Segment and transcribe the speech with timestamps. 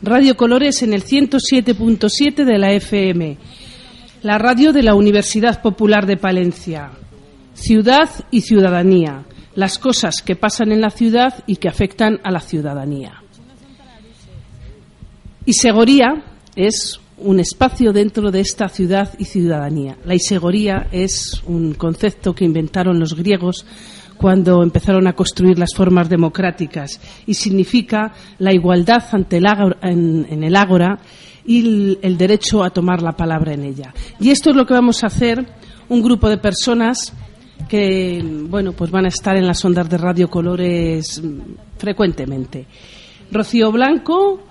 [0.00, 3.36] Radio Colores en el 107.7 de la FM,
[4.22, 6.92] la radio de la Universidad Popular de Palencia.
[7.54, 9.24] Ciudad y ciudadanía,
[9.56, 13.24] las cosas que pasan en la ciudad y que afectan a la ciudadanía.
[15.44, 16.22] Y Segoría
[16.54, 19.96] es un espacio dentro de esta ciudad y ciudadanía.
[20.04, 23.66] La isegoría es un concepto que inventaron los griegos
[24.18, 30.42] cuando empezaron a construir las formas democráticas y significa la igualdad ante el ágora, en,
[30.42, 30.98] el ágora
[31.46, 33.94] y el, derecho a tomar la palabra en ella.
[34.20, 35.46] Y esto es lo que vamos a hacer
[35.88, 37.14] un grupo de personas
[37.68, 41.22] que bueno pues van a estar en las ondas de Radio Colores
[41.78, 42.66] frecuentemente.
[43.30, 44.42] Rocío Blanco,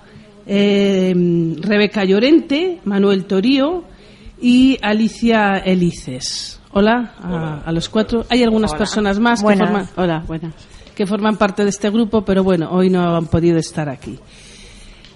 [0.46, 1.14] eh,
[1.60, 3.84] Rebeca Llorente, Manuel Torío
[4.40, 6.57] y Alicia Elices.
[6.72, 8.26] Hola, A, los cuatro.
[8.28, 10.54] Hay algunas personas más que forman, hola, buenas,
[10.94, 14.18] que forman parte de este grupo, pero bueno, hoy no han podido estar aquí.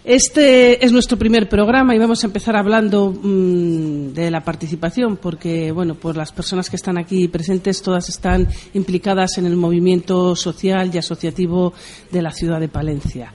[0.05, 5.71] Este es nuestro primer programa y vamos a empezar hablando mm, de la participación, porque
[5.71, 10.91] bueno, pues las personas que están aquí presentes todas están implicadas en el movimiento social
[10.93, 11.73] y asociativo
[12.11, 13.33] de la ciudad de Palencia.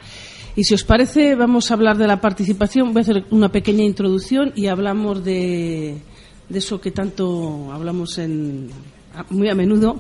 [0.57, 2.91] Y si os parece, vamos a hablar de la participación.
[2.91, 5.99] Voy a hacer una pequeña introducción y hablamos de,
[6.49, 8.19] eso que tanto hablamos
[9.29, 9.99] muy a menudo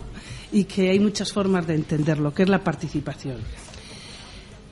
[0.51, 3.37] y que hay muchas formas de entenderlo, que es la participación.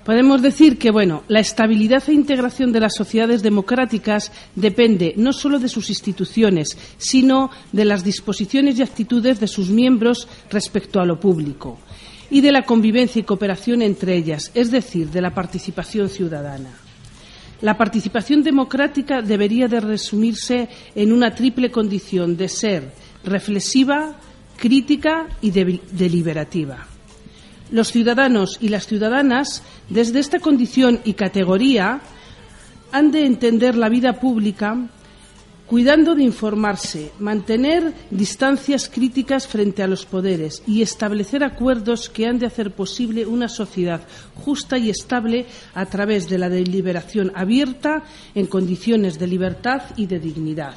[0.05, 5.57] Podemos decir que, bueno, la estabilidad e integración de las sociedades democráticas depende no solo
[5.57, 11.19] de sus instituciones, sino de las disposiciones y actitudes de sus miembros respecto a lo
[11.19, 11.79] público
[12.29, 16.84] y de la convivencia y cooperación entre ellas, es decir, de la participación ciudadana.
[17.65, 24.17] La participación democrática debería de resumirse en una triple condición de ser reflexiva,
[24.55, 26.85] crítica y deliberativa.
[27.71, 32.01] Los ciudadanos y las ciudadanas, desde esta condición y categoría,
[32.91, 34.87] han de entender la vida pública
[35.67, 42.37] cuidando de informarse, mantener distancias críticas frente a los poderes y establecer acuerdos que han
[42.37, 44.01] de hacer posible una sociedad
[44.35, 48.03] justa y estable a través de la deliberación abierta
[48.35, 50.75] en condiciones de libertad y de dignidad.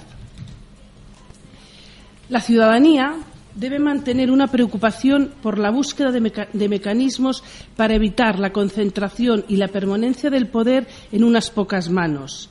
[2.30, 3.14] La ciudadanía
[3.54, 7.42] debe mantener una preocupación por la búsqueda de, mecanismos
[7.76, 12.50] para evitar la concentración y la permanencia del poder en unas pocas manos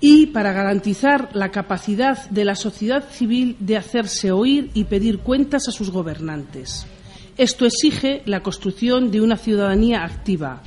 [0.00, 5.68] y para garantizar la capacidad de la sociedad civil de hacerse oír y pedir cuentas
[5.68, 6.86] a sus gobernantes.
[7.36, 10.62] Esto exige la construcción de una ciudadanía activa,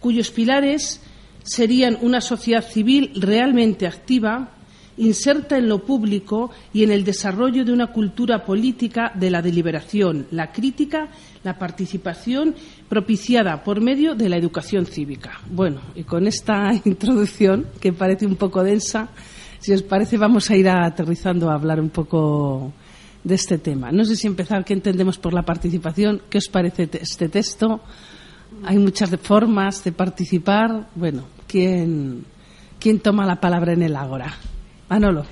[0.00, 1.00] cuyos pilares
[1.42, 4.55] serían una sociedad civil realmente activa,
[4.98, 10.26] inserta en lo público y en el desarrollo de una cultura política de la deliberación,
[10.30, 11.08] la crítica,
[11.44, 12.54] la participación
[12.88, 15.40] propiciada por medio de la educación cívica.
[15.50, 19.08] Bueno, y con esta introducción, que parece un poco densa,
[19.58, 22.72] si os parece vamos a ir aterrizando a hablar un poco
[23.24, 23.90] de este tema.
[23.90, 26.22] No sé si empezar, ¿qué entendemos por la participación?
[26.30, 27.80] ¿Qué os parece este texto?
[28.64, 30.88] Hay muchas formas de participar.
[30.94, 32.24] Bueno, ¿quién,
[32.78, 34.32] quién toma la palabra en el ágora?
[34.88, 35.24] Manolo.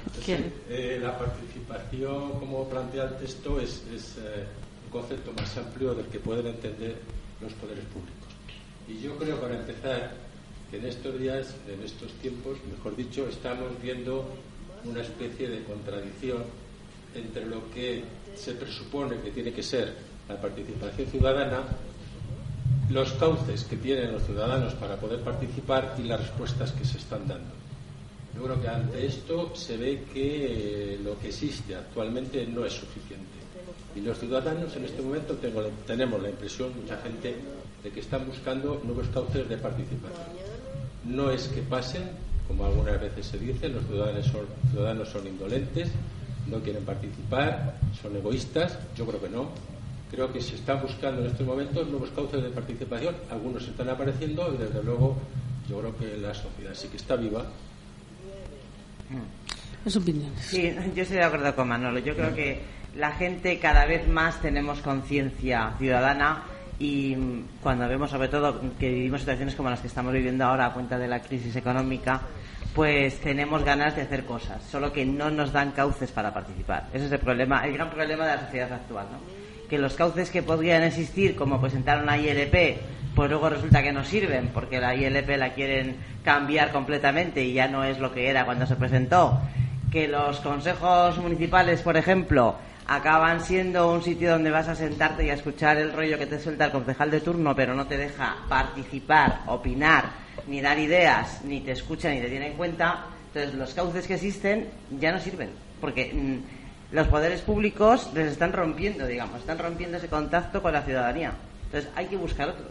[0.69, 3.83] Eh, la participación, como plantea el texto, es,
[4.19, 4.45] eh,
[4.85, 6.97] un concepto más amplio del que pueden entender
[7.41, 8.15] los poderes públicos.
[8.89, 10.13] Y yo creo, para empezar,
[10.71, 14.29] que en estos días, en estos tiempos, mejor dicho, estamos viendo
[14.85, 16.43] una especie de contradicción
[17.15, 18.03] entre lo que
[18.35, 19.95] se presupone que tiene que ser
[20.29, 21.63] la participación ciudadana,
[22.91, 27.27] los cauces que tienen los ciudadanos para poder participar y las respuestas que se están
[27.29, 27.64] dando.
[28.37, 32.73] Yo creo que ante esto se ve que eh, lo que existe actualmente no es
[32.73, 33.45] suficiente.
[33.95, 35.35] Y los ciudadanos en este momento
[35.87, 37.37] tenemos la impresión, mucha gente,
[37.83, 40.27] de que están buscando nuevos cauces de participación.
[41.05, 42.03] No es que pasen,
[42.49, 45.91] como algunas veces se dice, los ciudadanos son, ciudadanos son indolentes,
[46.49, 48.79] no quieren participar, son egoístas.
[48.97, 49.49] Yo creo que no.
[50.11, 53.15] Creo que se están buscando en estos momentos nuevos cauces de participación.
[53.31, 55.17] Algunos están apareciendo y, desde luego,
[55.69, 57.47] yo creo que la sociedad sí que está viva
[59.85, 60.33] es opinión.
[60.41, 61.99] Sí, yo estoy de acuerdo con Manolo.
[61.99, 62.61] Yo creo que
[62.97, 66.45] la gente cada vez más tenemos conciencia ciudadana
[66.79, 67.17] y
[67.63, 70.99] cuando vemos sobre todo que vivimos situaciones como las que estamos viviendo ahora a cuenta
[70.99, 72.21] de la crisis económica,
[72.75, 76.89] pues tenemos ganas de hacer cosas, solo que no nos dan cauces para participar.
[76.93, 79.19] Ese es el problema, el gran problema de la sociedad actual, ¿no?
[79.69, 82.81] Que los cauces que podrían existir, como presentar una ILP,
[83.15, 87.69] pues luego resulta que no sirven, porque la ILP la quieren cambiar completamente y ya
[87.69, 89.41] no es lo que era cuando se presentó.
[89.91, 92.57] Que los consejos municipales, por ejemplo,
[92.87, 96.41] acaban siendo un sitio donde vas a sentarte y a escuchar el rollo que te
[96.41, 101.61] suelta el concejal de turno, pero no te deja participar, opinar ni dar ideas, ni
[101.61, 104.69] te escuchan, ni te tienen en cuenta, entonces los cauces que existen
[104.99, 105.51] ya no sirven,
[105.81, 110.83] porque mm, los poderes públicos les están rompiendo, digamos, están rompiendo ese contacto con la
[110.83, 111.33] ciudadanía.
[111.67, 112.69] Entonces hay que buscar otros,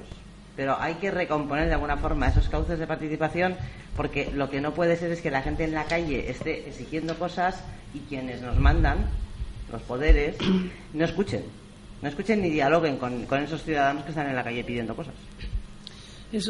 [0.55, 3.55] pero hay que recomponer de alguna forma esos cauces de participación,
[3.95, 7.17] porque lo que no puede ser es que la gente en la calle esté exigiendo
[7.17, 7.63] cosas
[7.93, 9.07] y quienes nos mandan,
[9.71, 10.35] los poderes,
[10.93, 11.43] no escuchen
[12.03, 15.13] no escuchen ni dialoguen con, esos ciudadanos que están en la calle pidiendo cosas.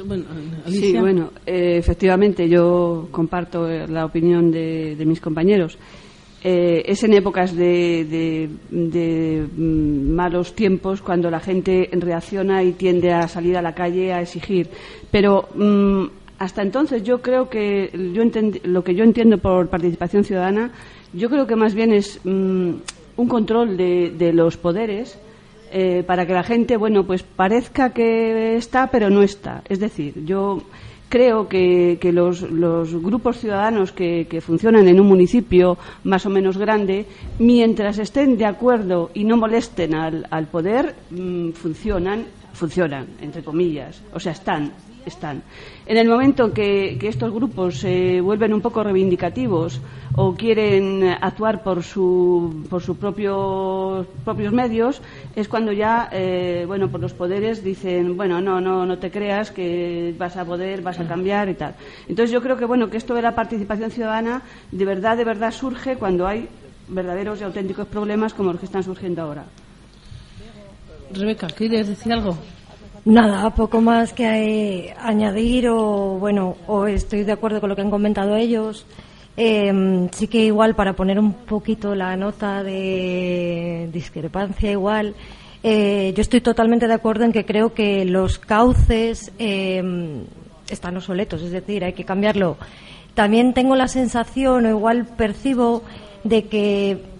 [0.04, 0.26] bueno,
[0.66, 5.78] sí, bueno, eh, efectivamente yo comparto eh, la opinión de, mis compañeros.
[6.44, 13.28] Eh, es en épocas de, mm, malos tiempos cuando la gente reacciona y tiende a
[13.30, 14.70] salir a la calle a exigir.
[15.10, 16.06] Pero mm,
[16.40, 18.24] hasta entonces yo creo que yo
[18.66, 20.72] lo que yo entiendo por participación ciudadana,
[21.14, 22.72] yo creo que más bien es mm,
[23.16, 25.18] un control de los poderes
[25.76, 29.64] eh, para que la gente, bueno, pues parezca que está, pero no está.
[29.68, 30.62] Es decir, yo
[31.14, 32.42] creo que, los,
[33.04, 37.06] grupos ciudadanos que, funcionan en un municipio más o menos grande,
[37.38, 44.20] mientras estén de acuerdo y no molesten al, poder, mm, funcionan, funcionan, entre comillas, o
[44.20, 44.72] sea, están
[45.06, 45.44] están.
[45.86, 49.82] En el momento que, que estos grupos se vuelven un poco reivindicativos
[50.16, 55.02] o quieren actuar por, su, por sus propios, propios medios,
[55.36, 59.52] es cuando ya, eh, bueno, por los poderes dicen, bueno, no, no, no te creas
[59.52, 61.76] que vas a poder, vas a cambiar y tal.
[62.08, 65.52] Entonces yo creo que, bueno, que esto de la participación ciudadana de verdad, de verdad
[65.52, 66.48] surge cuando hay
[66.88, 69.46] verdaderos y auténticos problemas como los que están surgiendo ahora.
[71.12, 72.38] Rebeca, ¿quieres decir algo?
[73.06, 77.90] Nada, poco más que añadir o bueno, o estoy de acuerdo con lo que han
[77.90, 78.86] comentado ellos.
[79.36, 85.16] Em, sí que igual para poner un poquito la nota de discrepancia igual,
[85.64, 90.24] eh, yo estoy totalmente de acuerdo en que creo que los cauces em,
[90.70, 92.58] están obsoletos, es decir, hay que cambiarlo.
[93.16, 95.84] También tengo la sensación o igual percibo
[96.24, 97.13] de que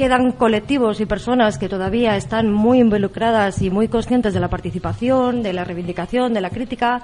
[0.00, 5.42] quedan colectivos y personas que todavía están muy involucradas y muy conscientes de la participación,
[5.42, 7.02] de la reivindicación, de la crítica,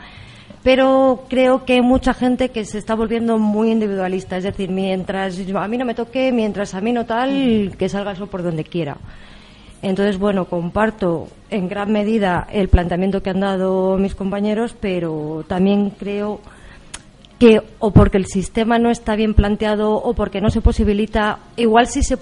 [0.63, 5.39] pero creo que hay mucha gente que se está volviendo muy individualista, es decir, mientras
[5.39, 8.65] a mí no me toque, mientras a mí no tal, que salga eso por donde
[8.65, 8.97] quiera.
[9.83, 15.91] Entonces, bueno, comparto en gran medida el planteamiento que han dado mis compañeros, pero también
[15.91, 16.41] creo
[17.39, 21.87] que o porque el sistema no está bien planteado o porque no se posibilita, igual
[21.87, 22.17] si se,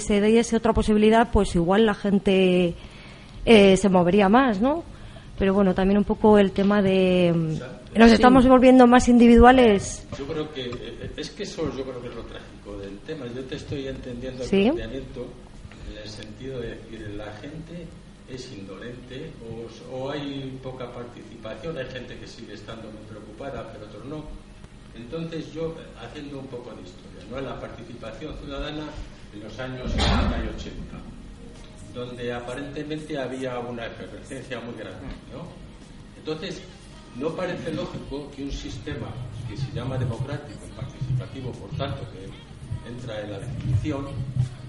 [0.00, 2.74] se diese otra posibilidad, pues igual la gente
[3.44, 4.82] eh, se movería más, ¿no?
[5.38, 7.32] Pero bueno, también un poco el tema de...
[7.94, 10.06] nos estamos volviendo más individuales.
[10.18, 13.26] Yo creo que eh, es que eso yo creo que es lo trágico del tema.
[13.34, 15.26] Yo te estoy entendiendo el planteamiento
[15.90, 17.86] en el sentido de que la gente
[18.28, 19.30] es indolente
[19.90, 24.24] o, o, hay poca participación, hay gente que sigue estando muy preocupada, pero otros no.
[24.94, 27.40] Entonces yo, haciendo un poco de historia, ¿no?
[27.40, 28.84] la participación ciudadana
[29.32, 30.96] en los años 70 y 80,
[31.94, 35.06] donde aparentemente había una efervescencia muy grande.
[36.16, 36.60] Entonces,
[37.16, 39.08] no parece lógico que un sistema
[39.48, 44.06] que se llama democrático y participativo, por tanto, que entra en la definición,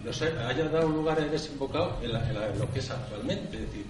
[0.04, 3.58] nos haya dado lugar a desembocado en, en lo que es actualmente.
[3.58, 3.86] Decir,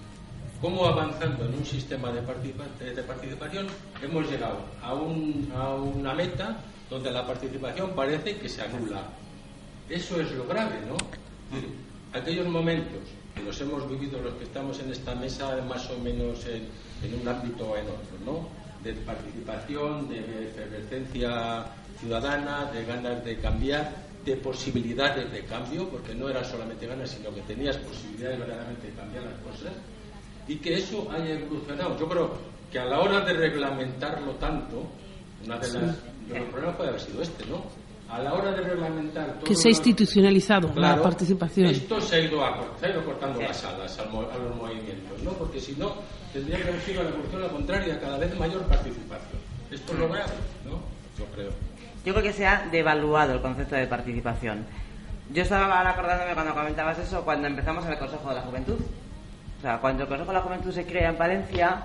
[0.62, 3.66] cómo avanzando en un sistema de, participación
[4.00, 6.56] hemos llegado a, una meta
[6.88, 9.02] donde la participación parece que se anula.
[9.90, 10.96] Eso es lo grave, ¿no?
[12.16, 13.00] aquellos momentos
[13.34, 16.68] que los hemos vivido los que estamos en esta mesa más o menos en,
[17.20, 18.48] un ámbito o en otro, ¿no?
[18.84, 21.66] De participación, de efervescencia
[21.98, 23.92] ciudadana, de ganas de cambiar,
[24.24, 28.92] de posibilidades de cambio, porque no era solamente ganas, sino que tenías posibilidades verdaderamente de
[28.92, 29.72] cambiar las cosas
[30.48, 31.98] y que eso haya evolucionado.
[31.98, 32.30] Yo creo
[32.70, 34.86] que a la hora de reglamentarlo tanto,
[35.44, 37.64] una de, las, los problemas puede haber sido este, ¿no?
[38.08, 41.68] A la hora de reglamentar todo que se ha institucionalizado la participación.
[41.68, 45.32] Esto se ha ido, a, se ha ido cortando las alas a, los movimientos, ¿no?
[45.32, 45.94] Porque si no,
[46.32, 49.40] tendría que haber sido la cuestión la contraria, cada vez mayor participación.
[49.70, 50.32] Esto es lo grave,
[50.66, 50.72] ¿no?
[51.18, 51.50] Yo creo.
[52.04, 54.66] Yo creo que se ha devaluado el concepto de participación.
[55.32, 58.76] Yo estaba acordándome cuando comentabas eso, cuando empezamos en el Consejo de la Juventud,
[59.62, 61.82] o sea, cuando el Consejo de la Juventud se crea en Valencia,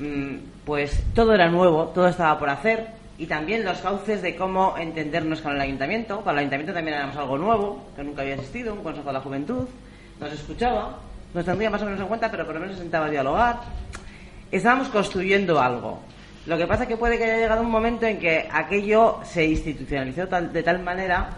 [0.00, 4.74] mm, pues todo era nuevo, todo estaba por hacer y también los cauces de cómo
[4.76, 6.22] entendernos con el ayuntamiento.
[6.22, 9.20] Para el ayuntamiento también éramos algo nuevo, que nunca había existido, un Consejo de la
[9.20, 9.68] Juventud.
[10.18, 10.98] Nos escuchaba,
[11.32, 13.60] nos tendría más o menos en cuenta, pero por lo menos se sentaba a dialogar.
[14.50, 16.00] Estábamos construyendo algo.
[16.46, 19.44] Lo que pasa es que puede que haya llegado un momento en que aquello se
[19.46, 21.30] institucionalizó de tal manera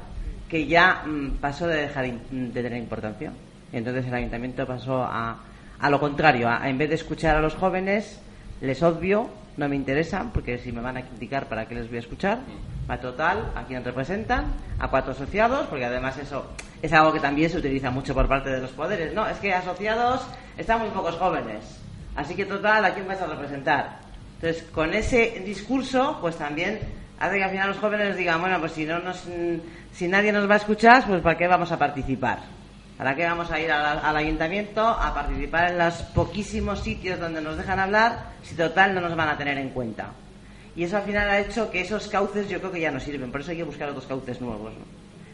[0.48, 3.32] que ya mm, pasó de dejar de tener importancia.
[3.70, 5.36] Entonces el ayuntamiento pasó a
[5.84, 8.18] a lo contrario, en vez de escuchar a los jóvenes,
[8.62, 11.98] Les obvio, no me interesan, porque si me van a criticar, ¿para qué les voy
[11.98, 12.38] a escuchar?
[12.88, 14.46] A total, a quien representan,
[14.78, 16.46] a cuatro asociados, porque además eso
[16.80, 19.12] es algo que también se utiliza mucho por parte de los poderes.
[19.12, 20.26] No, es que asociados
[20.56, 21.78] están muy pocos jóvenes.
[22.16, 23.98] Así que total, ¿a quién vas a representar?
[24.36, 26.78] Entonces, con ese discurso, pues también
[27.20, 29.22] hace que al final los jóvenes digan, bueno, pues si, no nos,
[29.92, 32.53] si nadie nos va a escuchar, pues ¿para qué vamos a participar?
[32.96, 37.56] ¿Para qué vamos a ir al, ayuntamiento a participar en los poquísimos sitios donde nos
[37.56, 40.10] dejan hablar si total no nos van a tener en cuenta?
[40.76, 43.30] Y eso al final ha hecho que esos cauces yo creo que ya no sirven.
[43.30, 44.72] Por eso hay que buscar otros cauces nuevos.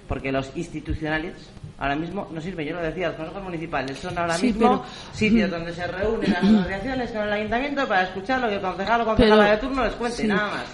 [0.08, 2.66] Porque los institucionales ahora mismo no sirven.
[2.66, 7.10] Yo lo decía, los consejos municipales son ahora mismo sitios donde se reúnen las asociaciones
[7.10, 10.24] con el ayuntamiento para escuchar lo que el concejal o concejala de turno les cuente,
[10.26, 10.64] nada más.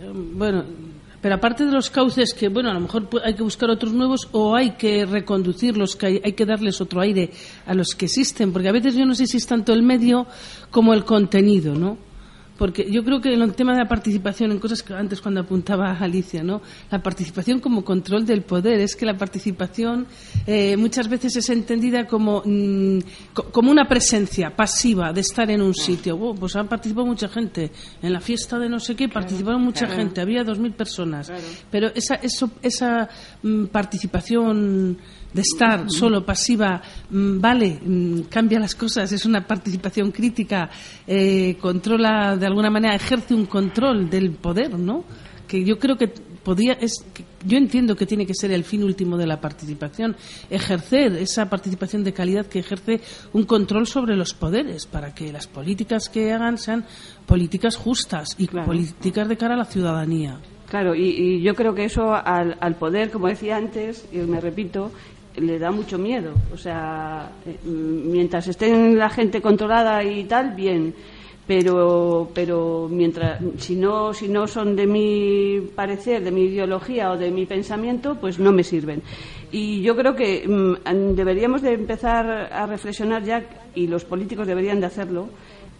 [0.00, 0.64] Eh, bueno,
[1.24, 4.28] pero aparte de los cauces que, bueno, a lo mejor hay que buscar otros nuevos
[4.32, 7.30] o hay que reconducirlos, que hay, que darles otro aire
[7.64, 10.26] a los que existen, porque a veces yo no sé si es tanto el medio
[10.70, 11.96] como el contenido, ¿no?
[12.56, 15.40] Porque yo creo que en el tema de la participación, en cosas que antes cuando
[15.40, 16.62] apuntaba Alicia, ¿no?
[16.90, 20.06] La participación como control del poder, es que la participación
[20.46, 22.98] eh, muchas veces es entendida como, mm,
[23.52, 26.16] como una presencia pasiva de estar en un sitio.
[26.16, 27.72] Oh, pues han participado mucha gente.
[28.00, 31.32] En la fiesta de no sé qué participaron mucha gente, había dos mil personas.
[31.70, 33.08] Pero esa, eso, esa
[33.42, 34.98] mm, participación
[35.34, 40.70] de estar solo pasiva, mm, vale, mm, cambia las cosas, es una participación crítica,
[41.06, 45.04] eh, controla, de alguna manera, ejerce un control del poder, ¿no?
[45.48, 46.08] Que yo creo que
[46.44, 47.04] podía, es,
[47.44, 50.14] yo entiendo que tiene que ser el fin último de la participación,
[50.50, 53.00] ejercer esa participación de calidad que ejerce
[53.32, 56.84] un control sobre los poderes, para que las políticas que hagan sean
[57.26, 60.38] políticas justas y políticas de cara a la ciudadanía.
[60.68, 64.90] Claro, y, yo creo que eso al, al, poder, como decía antes, y me repito,
[65.36, 66.32] le da mucho miedo.
[66.52, 70.94] O sea, eh, mientras estén la gente controlada y tal, bien.
[71.46, 77.18] Pero, pero mientras, si no, si no son de mi parecer, de mi ideología o
[77.18, 79.02] de mi pensamiento, pues no me sirven.
[79.52, 80.48] Y yo creo que
[81.14, 85.28] deberíamos de empezar a reflexionar ya, y los políticos deberían de hacerlo,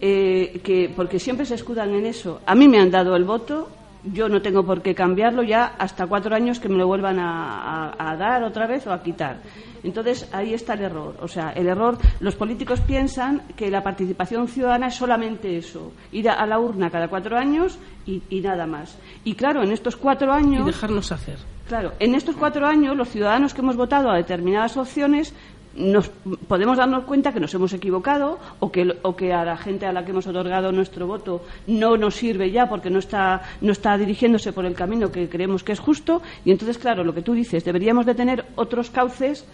[0.00, 2.40] eh, que, porque siempre se escudan en eso.
[2.44, 3.68] A mí me han dado el voto,
[4.12, 8.16] yo no tengo por qué cambiarlo ya hasta cuatro años que me lo vuelvan a,
[8.18, 9.38] dar otra vez o a quitar.
[9.82, 11.16] Entonces ahí está el error.
[11.20, 16.28] O sea, el error, los políticos piensan que la participación ciudadana es solamente eso, ir
[16.28, 18.99] a, la urna cada cuatro años y, y, nada más.
[19.25, 20.62] Y claro, en estos cuatro años.
[20.62, 21.38] Y dejarnos hacer.
[21.68, 25.34] Claro, en estos cuatro años los ciudadanos que hemos votado a determinadas opciones
[25.76, 26.09] nos
[26.49, 29.93] podemos darnos cuenta que nos hemos equivocado o que, o que a la gente a
[29.93, 33.97] la que hemos otorgado nuestro voto no nos sirve ya porque no está, no está
[33.99, 36.23] dirigiéndose por el camino que creemos que es justo.
[36.45, 39.47] Y entonces, claro, lo que tú dices, deberíamos de tener otros cauces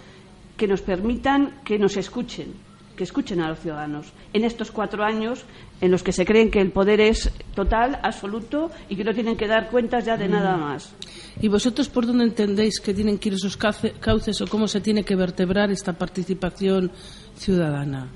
[0.56, 2.52] que nos permitan que nos escuchen,
[3.00, 5.46] que escuchen a los ciudadanos en estos cuatro años
[5.80, 9.38] en los que se creen que el poder es total, absoluto y que no tienen
[9.38, 10.30] que dar cuentas ya de mm.
[10.30, 10.92] nada más.
[11.40, 15.02] ¿Y vosotros por dónde entendéis que tienen que ir esos cauces o cómo se tiene
[15.02, 16.92] que vertebrar esta participación
[17.38, 18.06] ciudadana?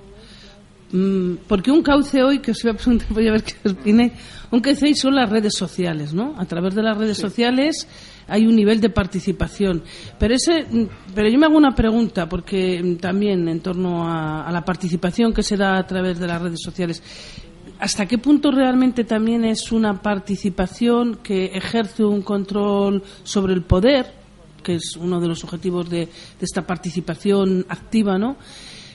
[0.93, 4.12] Mm, porque un cauce hoy, que os voy a preguntar, voy a ver qué opine,
[4.50, 6.35] un cauce hoy son las redes sociales, ¿no?
[6.37, 7.88] A través de las redes sociales
[8.28, 9.83] hay un nivel de participación.
[10.19, 14.64] Pero, ese, mm, pero yo me hago una pregunta, porque también en torno a la
[14.64, 17.02] participación que se da a través de las redes sociales.
[17.78, 24.07] ¿Hasta qué punto realmente también es una participación que ejerce un control sobre el poder,
[24.62, 26.09] que es uno de los objetivos de,
[26.40, 28.37] esta participación activa, ¿no?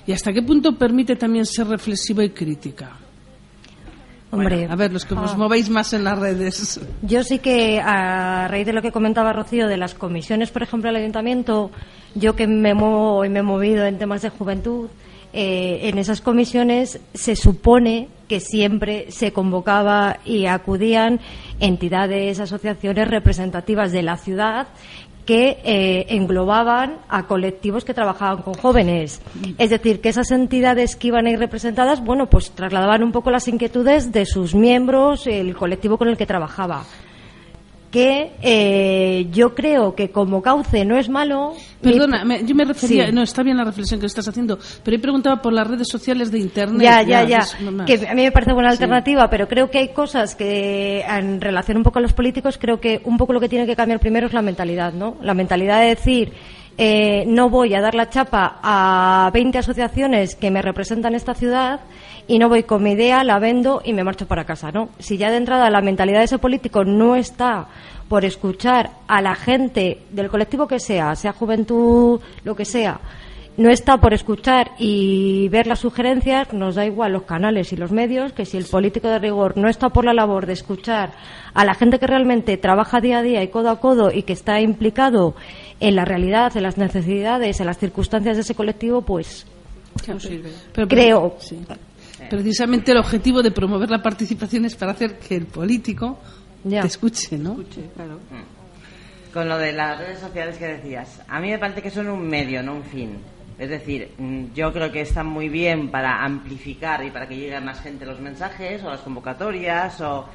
[0.07, 2.97] ¿Y hasta qué punto permite también ser reflexiva y crítica?
[4.31, 5.37] Hombre, a ver, los que os ah.
[5.37, 6.79] movéis más en las redes.
[7.01, 10.89] Yo sí que, a raíz de lo que comentaba Rocío de las comisiones, por ejemplo,
[10.89, 11.71] del ayuntamiento,
[12.13, 14.89] yo que me muevo y me he movido en temas de juventud,
[15.31, 21.19] eh, en esas comisiones se supone que siempre se convocaba y acudían
[21.59, 24.67] entidades, asociaciones representativas de la ciudad
[25.29, 29.21] que eh, englobaban a colectivos que trabajaban con jóvenes.
[29.59, 33.29] Es decir, que esas entidades que iban a ir representadas, bueno, pues trasladaban un poco
[33.29, 36.83] las inquietudes de sus miembros, el colectivo con el que trabajaba
[37.91, 41.53] que eh, yo creo que como cauce no es malo.
[41.81, 45.41] Perdona, yo me refería, no, está bien la reflexión que estás haciendo, pero he preguntado
[45.41, 46.81] por las redes sociales de Internet.
[46.81, 47.39] Ya, ya, ya,
[47.85, 51.77] que a mí me parece buena alternativa, pero creo que hay cosas que en relación
[51.77, 54.27] un poco a los políticos, creo que un poco lo que tiene que cambiar primero
[54.27, 55.17] es la mentalidad, ¿no?
[55.21, 56.33] La mentalidad de decir,
[56.77, 61.81] eh, no voy a dar la chapa a 20 asociaciones que me representan esta ciudad
[62.29, 64.89] y no voy con mi idea, la vendo y me marcho para casa, ¿no?
[64.99, 67.67] Si ya de entrada la mentalidad de ese político no está
[68.07, 72.99] por escuchar a la gente del colectivo que sea, sea juventud, lo que sea,
[73.57, 77.91] no está por escuchar y ver las sugerencias, nos da igual los canales y los
[77.91, 81.13] medios, que si el político de rigor no está por la labor de escuchar
[81.55, 84.33] a la gente que realmente trabaja día a día y codo a codo y que
[84.33, 85.33] está implicado
[85.79, 89.47] en la realidad, en las necesidades, en las circunstancias de ese colectivo, pues
[90.87, 91.35] creo.
[92.29, 96.19] Precisamente el objetivo de promover la participación es para hacer que el político
[96.63, 97.55] te escuche, ¿no?
[97.55, 99.33] Mm.
[99.33, 102.27] Con lo de las redes sociales que decías, a mí me parece que son un
[102.27, 103.17] medio, no un fin.
[103.57, 107.55] Es decir, mm, yo creo que están muy bien para amplificar y para que llegue
[107.55, 110.27] a más gente los mensajes o las convocatorias o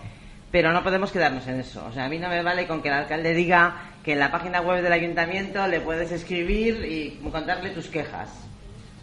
[0.51, 1.85] pero no podemos quedarnos en eso.
[1.85, 4.31] O sea, a mí no me vale con que el alcalde diga que en la
[4.31, 8.31] página web del ayuntamiento le puedes escribir y contarle tus quejas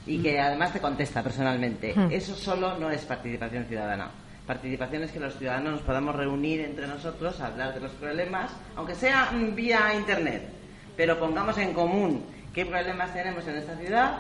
[0.06, 1.94] y que además te contesta personalmente.
[1.96, 2.12] Hmm.
[2.12, 4.10] Eso solo no es participación ciudadana.
[4.46, 8.52] Participación es que los ciudadanos nos podamos reunir entre nosotros a hablar de los problemas,
[8.76, 10.50] aunque sea vía internet,
[10.98, 14.18] pero pongamos en común qué problemas tenemos en esta ciudad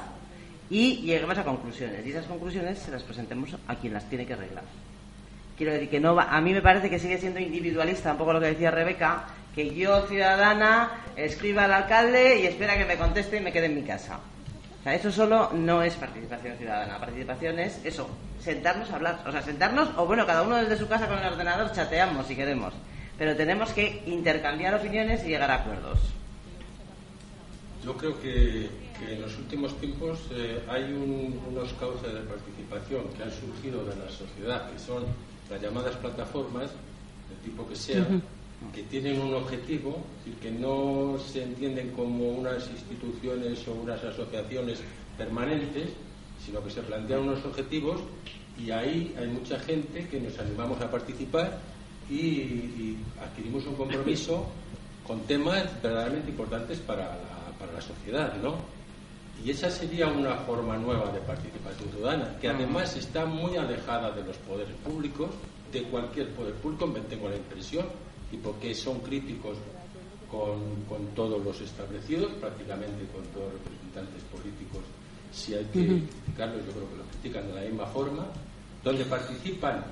[0.69, 2.05] y lleguemos a conclusiones.
[2.05, 4.63] Y esas conclusiones se las presentemos a quien las tiene que arreglar.
[5.57, 8.39] Quiero decir que no a mí me parece que sigue siendo individualista, un poco lo
[8.39, 13.41] que decía Rebeca, que yo, ciudadana, escriba al alcalde y espera que me conteste y
[13.41, 14.19] me quede en mi casa.
[14.81, 16.97] O sea, eso solo no es participación ciudadana.
[16.97, 18.09] Participación es eso,
[18.39, 19.23] sentarnos a hablar.
[19.27, 22.35] O sea, sentarnos, o bueno, cada uno desde su casa con el ordenador chateamos si
[22.35, 22.73] queremos.
[23.15, 25.99] Pero tenemos que intercambiar opiniones y llegar a acuerdos.
[27.85, 28.69] Yo creo que,
[29.07, 34.09] en los últimos tiempos eh, hay unos cauces de participación que han surgido de la
[34.09, 35.05] sociedad, que son
[35.47, 36.71] las llamadas plataformas,
[37.29, 38.03] del tipo que sea,
[38.73, 44.79] que tienen un objetivo, y que no se entienden como unas instituciones o unas asociaciones
[45.17, 45.89] permanentes,
[46.45, 48.01] sino que se plantean unos objetivos
[48.57, 51.59] y ahí hay mucha gente que nos animamos a participar
[52.09, 54.45] y, adquirimos un compromiso
[55.07, 58.57] con temas verdaderamente importantes para la, para la sociedad, ¿no?
[59.43, 64.23] Y esa sería una forma nueva de participación ciudadana, que además está muy alejada de
[64.23, 65.29] los poderes públicos,
[65.71, 67.85] de cualquier poder público, tengo la impresión,
[68.31, 69.57] y porque son críticos
[70.29, 74.81] con, con todos los establecidos, prácticamente con todos los representantes políticos,
[75.31, 78.27] si hay que criticarlos, yo creo que lo critican de la misma forma,
[78.83, 79.83] donde participan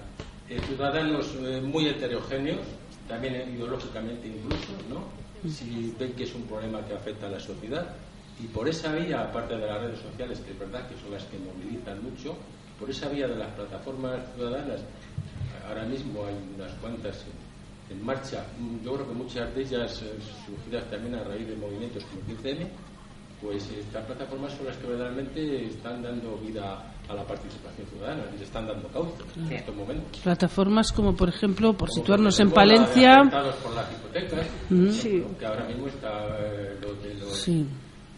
[0.49, 2.65] eh, ciudadanos eh, muy heterogéneos,
[3.07, 5.03] también ideológicamente incluso, ¿no?
[5.49, 7.95] si ven que es un problema que afecta a la sociedad,
[8.41, 11.23] y por esa vía, aparte de las redes sociales, que es verdad que son las
[11.25, 12.35] que movilizan mucho,
[12.79, 14.81] por esa vía de las plataformas ciudadanas,
[15.67, 17.25] ahora mismo hay unas cuantas
[17.89, 18.45] en marcha,
[18.83, 22.37] yo creo que muchas de ellas eh, surgidas también a raíz de movimientos como el
[22.37, 22.69] 15
[23.41, 28.43] pues estas plataformas son las que verdaderamente están dando vida a la participación ciudadana y
[28.43, 30.21] están dando cauce en estos momentos.
[30.21, 33.17] Plataformas como, por ejemplo, por situarnos en Palencia.
[33.63, 35.35] por las hipotecas, mm.
[35.39, 37.47] que ahora mismo está eh, lo de los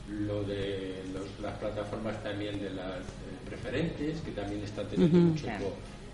[0.09, 1.03] lo de
[1.41, 5.47] las plataformas también de las eh, preferentes, que también están teniendo mucho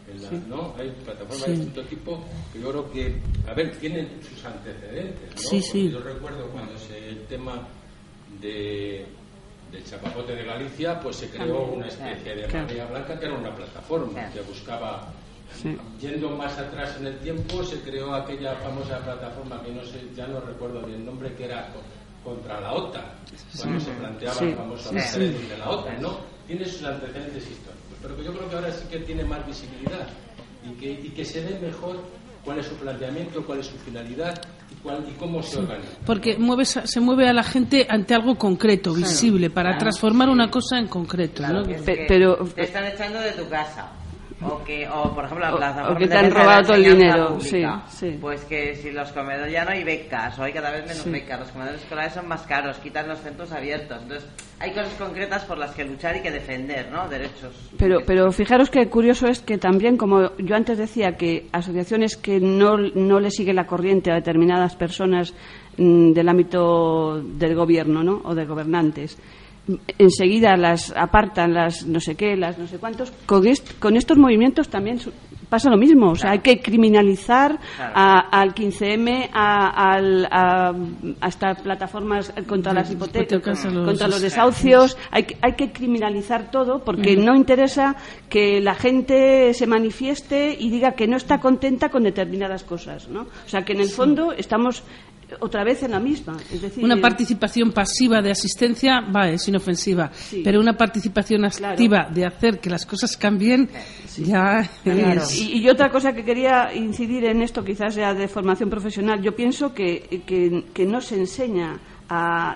[0.10, 0.76] en la, ¿no?
[0.78, 5.50] Hay plataformas de distinto tipo que yo creo que, a ver, tienen sus antecedentes, ¿no?
[5.92, 7.68] Yo recuerdo cuando se, el tema
[8.42, 9.06] de
[9.72, 13.54] del chapapote de Galicia, pues se creó una especie de María Blanca que era una
[13.54, 15.12] plataforma que buscaba
[16.00, 20.28] Yendo más atrás en el tiempo, se creó aquella famosa plataforma que no sé, ya
[20.28, 21.70] no recuerdo bien el nombre, que era
[22.24, 23.06] contra la OTAN,
[23.58, 26.20] cuando se planteaba el famoso de la OTAN, ¿no?
[26.46, 27.77] Tiene sus antecedentes históricos,
[28.16, 30.08] pero yo creo que ahora sí que tiene más visibilidad
[30.64, 32.04] y que, y que se ve mejor
[32.44, 34.42] cuál es su planteamiento, cuál es su finalidad
[34.72, 35.98] y, cuál, y cómo se organiza.
[36.06, 40.78] Porque mueve, se mueve a la gente ante algo concreto, visible, para transformar una cosa
[40.78, 41.46] en concreto.
[41.48, 41.64] ¿no?
[42.08, 43.92] pero te están echando de tu casa
[44.42, 47.40] o que o por ejemplo la plaza o, que te han robado todo el dinero
[47.40, 48.18] sí, sí.
[48.22, 51.40] pues que si los comedores ya no hay becas o hay cada vez menos becas
[51.40, 54.02] los comedores escolares son más caros quitan los centros abiertos.
[54.02, 57.72] Entonces hay cosas concretas por las que luchar y que defender no derechos.
[57.78, 62.40] Pero pero fijaros que curioso es que también como yo antes decía que asociaciones que
[62.40, 65.34] no no le sigue la corriente a determinadas personas
[65.78, 69.18] mm, del ámbito del gobierno no o de gobernantes
[69.98, 73.12] enseguida las apartan las no sé qué, las no sé cuántos.
[73.26, 73.44] Con,
[73.80, 75.00] con estos movimientos también
[75.50, 76.12] pasa lo mismo.
[76.12, 77.60] O sea, hay que criminalizar
[77.94, 79.98] al 15M, a,
[81.22, 84.98] a, estas plataformas contra las hipotecas, contra los desahucios.
[85.12, 87.96] Hay, hay que criminalizar todo porque no interesa
[88.30, 93.08] que la gente se manifieste y diga que no está contenta con determinadas cosas.
[93.08, 93.22] ¿no?
[93.22, 94.84] O sea, que en el fondo estamos
[95.40, 96.38] otra vez en la misma.
[96.52, 100.12] Es decir, una participación pasiva de asistencia va, es inofensiva,
[100.44, 103.70] pero una participación activa de hacer que las cosas cambien
[104.18, 105.40] ya es...
[105.40, 109.74] y, otra cosa que quería incidir en esto, quizás sea de formación profesional, yo pienso
[109.74, 111.78] que, que, no se enseña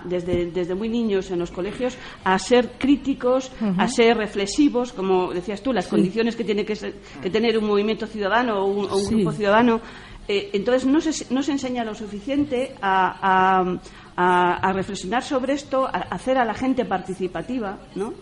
[0.06, 5.62] desde, desde, muy niños en los colegios a ser críticos, a ser reflexivos, como decías
[5.62, 6.76] tú, las condiciones que tiene que,
[7.30, 9.82] tener un movimiento ciudadano o un, grupo ciudadano.
[10.28, 13.80] Eh, entonces, no se, no se enseña lo suficiente a,
[14.16, 18.14] a, reflexionar sobre esto, a hacer a la gente participativa, ¿no?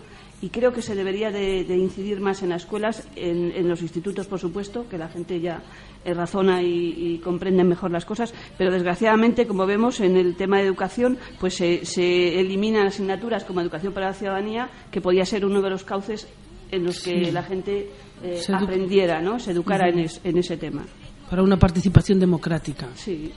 [0.42, 4.40] y creo que se debería de, incidir más en las escuelas, en, los institutos, por
[4.40, 5.62] supuesto, que la gente ya
[6.06, 10.64] eh, razona y, comprende mejor las cosas, pero desgraciadamente, como vemos en el tema de
[10.64, 15.70] educación, pues se, eliminan asignaturas como educación para la ciudadanía, que podía ser uno de
[15.70, 16.28] los cauces
[16.72, 17.90] en los que la gente
[18.24, 19.40] eh, aprendiera, ¿no?
[19.40, 20.86] se educara en, en ese tema.
[21.30, 22.88] Para una participación democrática.
[22.96, 23.32] Sí.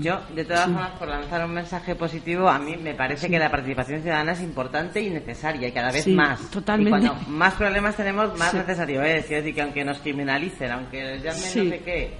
[0.00, 3.50] Yo, de todas formas, por lanzar un mensaje positivo, a mí me parece que la
[3.50, 6.50] participación ciudadana es importante y necesaria, y cada vez más.
[6.50, 7.06] Totalmente.
[7.06, 9.26] Y cuando más problemas tenemos, más necesario es.
[9.26, 12.14] Quiero decir que aunque nos criminalicen, aunque les llamen no sé qué,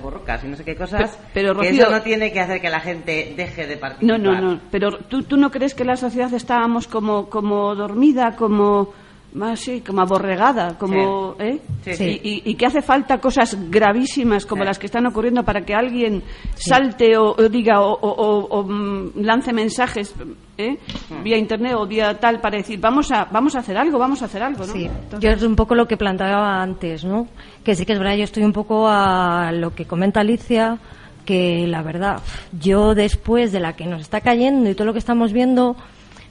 [0.00, 3.32] borrocas y no sé qué cosas, pero, eso no tiene que hacer que la gente
[3.36, 4.20] deje de participar.
[4.20, 4.60] No, no, no.
[4.70, 8.92] Pero ¿tú, tú no crees que la sociedad estábamos como, como dormida, como
[9.34, 11.60] más sí, como aborregada, como, ¿eh?
[11.84, 16.22] Y, que hace falta cosas gravísimas como las que están ocurriendo para que alguien
[16.54, 20.14] salte o, diga o, mm, lance mensajes
[20.56, 20.78] ¿eh?
[21.22, 24.26] vía internet o vía tal para decir vamos a vamos a hacer algo, vamos a
[24.26, 24.72] hacer algo, ¿no?
[24.72, 24.88] Sí.
[25.18, 27.26] Yo es un poco lo que planteaba antes, ¿no?
[27.64, 30.78] Que sí que es verdad, yo estoy un poco a lo que comenta Alicia
[31.24, 32.20] que la verdad,
[32.60, 35.74] yo después de la que nos está cayendo y todo lo que estamos viendo,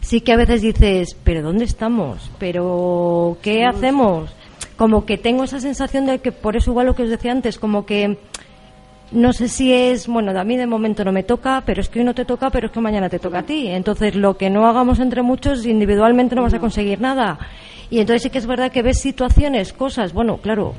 [0.04, 2.30] sí que a veces dices, pero ¿dónde estamos?
[2.38, 4.30] ¿Pero qué hacemos?
[4.76, 7.58] Como que tengo esa sensación de que, por eso igual lo que os decía antes,
[7.58, 8.18] como que
[9.12, 12.00] no sé si es, bueno, a mí de momento no me toca, pero es que
[12.00, 13.68] hoy no te toca, pero es que mañana te toca a ti.
[13.68, 17.38] Entonces, lo que no hagamos entre muchos, individualmente no vas a conseguir nada.
[17.90, 20.74] Y entonces sí que es verdad que ves situaciones, cosas, bueno, claro,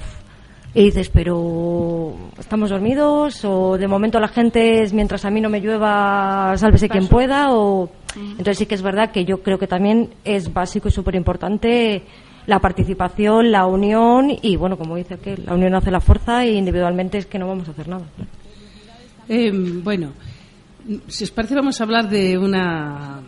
[0.74, 3.44] y dices, pero ¿estamos dormidos?
[3.44, 7.52] ¿O de momento la gente es mientras a mí no me llueva, sálvese quien pueda?
[7.54, 7.88] O...
[8.16, 12.02] Entonces sí que es verdad que yo creo que también es básico y súper importante
[12.46, 16.56] la participación, la unión y, bueno, como dice que la unión hace la fuerza y
[16.56, 18.04] individualmente es que no vamos a hacer nada.
[19.28, 20.10] Eh, bueno,
[21.06, 23.20] si os parece vamos a hablar de una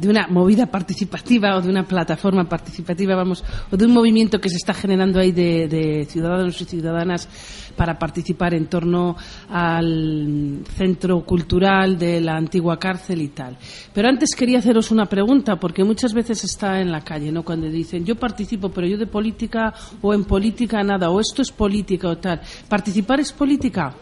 [0.00, 4.48] de una movida participativa o de una plataforma participativa, vamos, o de un movimiento que
[4.48, 7.28] se está generando ahí de, ciudadanos y ciudadanas
[7.76, 9.16] para participar en torno
[9.50, 13.58] al centro cultural de la antigua cárcel y tal.
[13.92, 17.42] Pero antes quería haceros una pregunta, porque muchas veces está en la calle, ¿no?
[17.42, 21.52] Cuando dicen, yo participo, pero yo de política o en política nada, o esto es
[21.52, 22.40] política o tal.
[22.68, 23.94] ¿Participar es política?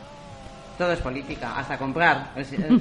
[0.79, 2.33] Todo es política, hasta comprar.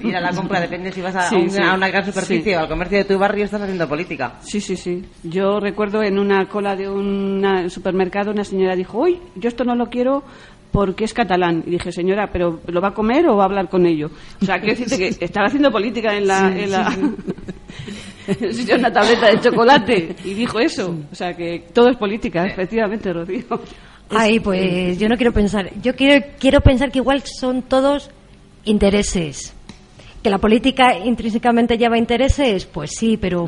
[0.03, 1.35] Ir a la compra depende si vas a,
[1.75, 4.35] una gran superficie o al comercio de tu barrio, estás haciendo política.
[4.41, 5.03] Sí, sí, sí.
[5.23, 9.75] Yo recuerdo en una cola de un supermercado una señora dijo, uy, yo esto no
[9.75, 10.23] lo quiero
[10.71, 11.63] porque es catalán.
[11.65, 14.11] Y dije, señora, ¿pero lo va a comer o va a hablar con ello?
[14.41, 16.55] O sea, quiero decirte que estaba haciendo política en la...
[16.55, 16.95] en la...
[18.77, 20.95] una tableta de chocolate y dijo eso.
[21.11, 23.61] O sea, que todo es política, efectivamente, Rocío.
[24.09, 25.71] Ay, pues yo no quiero pensar.
[25.81, 28.09] Yo quiero, quiero pensar que igual son todos
[28.63, 29.53] intereses.
[30.23, 33.47] Que la política intrínsecamente lleva intereses, pues sí, pero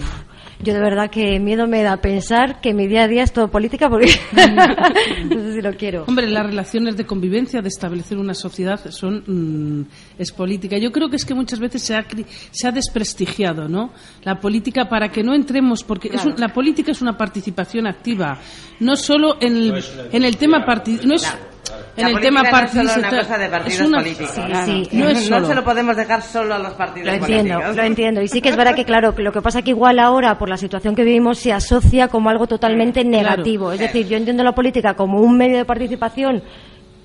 [0.62, 3.50] yo de verdad que miedo me da pensar que mi día a día es todo
[3.50, 4.08] política porque
[5.30, 6.04] no sé si lo quiero.
[6.06, 9.86] Hombre, las relaciones de convivencia, de establecer una sociedad, son mm,
[10.18, 10.78] es política.
[10.78, 12.06] Yo creo que es que muchas veces se ha,
[12.52, 13.92] se ha desprestigiado, ¿no?
[14.24, 18.38] La política para que no entremos, porque es la política es una participación activa,
[18.80, 20.66] no solo en el, en el tema
[21.04, 21.38] no es
[21.96, 24.40] en el tema partido no es una cosa de partidos políticos.
[25.30, 27.76] No, se lo podemos dejar solo a los partidos lo entiendo, políticos.
[27.76, 28.22] Lo entiendo.
[28.22, 30.58] Y sí que es verdad que, claro, lo que pasa que igual ahora, por la
[30.58, 33.72] situación que vivimos, se asocia como algo totalmente negativo.
[33.72, 36.44] Es decir, yo entiendo la política como un medio de participación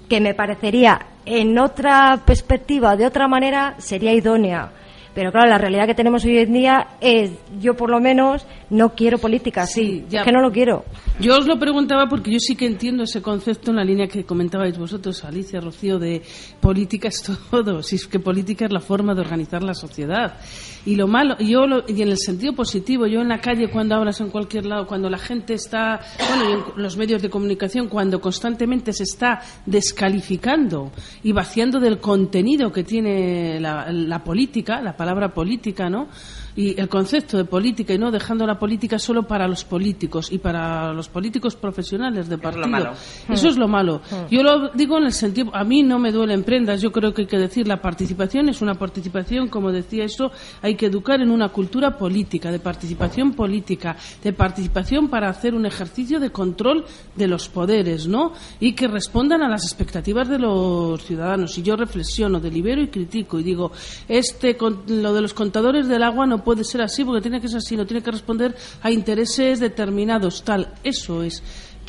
[0.09, 4.71] que me parecería, en otra perspectiva, de otra manera, sería idónea
[5.15, 8.95] pero claro, la realidad que tenemos hoy en día es, yo por lo menos no
[8.95, 10.21] quiero política, sí, ya.
[10.21, 10.85] es que no lo quiero.
[11.21, 14.25] Yo os lo preguntaba porque yo sí que entiendo ese concepto en la línea que
[14.25, 16.23] comentabais vosotros, Alicia, Rocío, de
[16.61, 20.39] política es todo, si es que política es la forma de organizar la sociedad.
[20.87, 24.21] Y lo malo, yo y en el sentido positivo, yo en la calle cuando hablas
[24.21, 28.21] en cualquier lado, cuando la gente está, bueno, y en los medios de comunicación, cuando
[28.21, 35.33] constantemente se está descalificando y vaciando del contenido que tiene la, la política, la palabra
[35.33, 36.09] política, ¿no?
[36.57, 40.39] Y el concepto de política y no dejando la política solo para los políticos y
[40.39, 42.93] para los políticos profesionales de partido.
[43.29, 44.01] Eso es lo malo.
[44.31, 47.23] Yo lo digo en el sentido, a mí no me duelen prendas, yo creo que
[47.23, 50.31] hay que decir la participación es una participación, como decía eso,
[50.63, 55.67] hay que educar en una cultura política, de participación política, de participación para hacer un
[55.67, 56.85] ejercicio de control
[57.17, 58.33] de los poderes, ¿no?
[58.61, 61.57] Y que respondan a las expectativas de los ciudadanos.
[61.59, 63.73] Y yo reflexiono, delibero y critico y digo,
[64.09, 64.57] este,
[64.89, 67.77] lo de los contadores del agua no puede ser así porque tiene que ser así,
[67.77, 70.75] no tiene que responder a intereses determinados, tal.
[70.85, 71.43] Eso es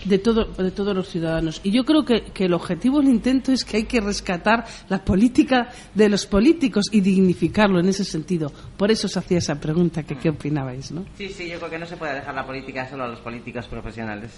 [0.05, 1.61] de, todo, de todos los ciudadanos.
[1.63, 5.03] Y yo creo que, que, el objetivo, el intento es que hay que rescatar la
[5.03, 8.51] política de los políticos y dignificarlo en ese sentido.
[8.77, 11.05] Por eso se hacía esa pregunta, que qué opinabais, ¿no?
[11.17, 13.65] Sí, sí, yo creo que no se puede dejar la política solo a los políticos
[13.67, 14.31] profesionales.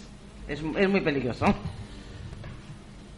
[0.48, 1.46] Es, es muy peligroso.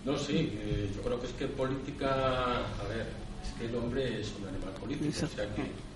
[0.06, 3.06] No, sí, eh, yo creo que es que política, a ver,
[3.44, 5.89] es que el hombre es un animal político, o sea que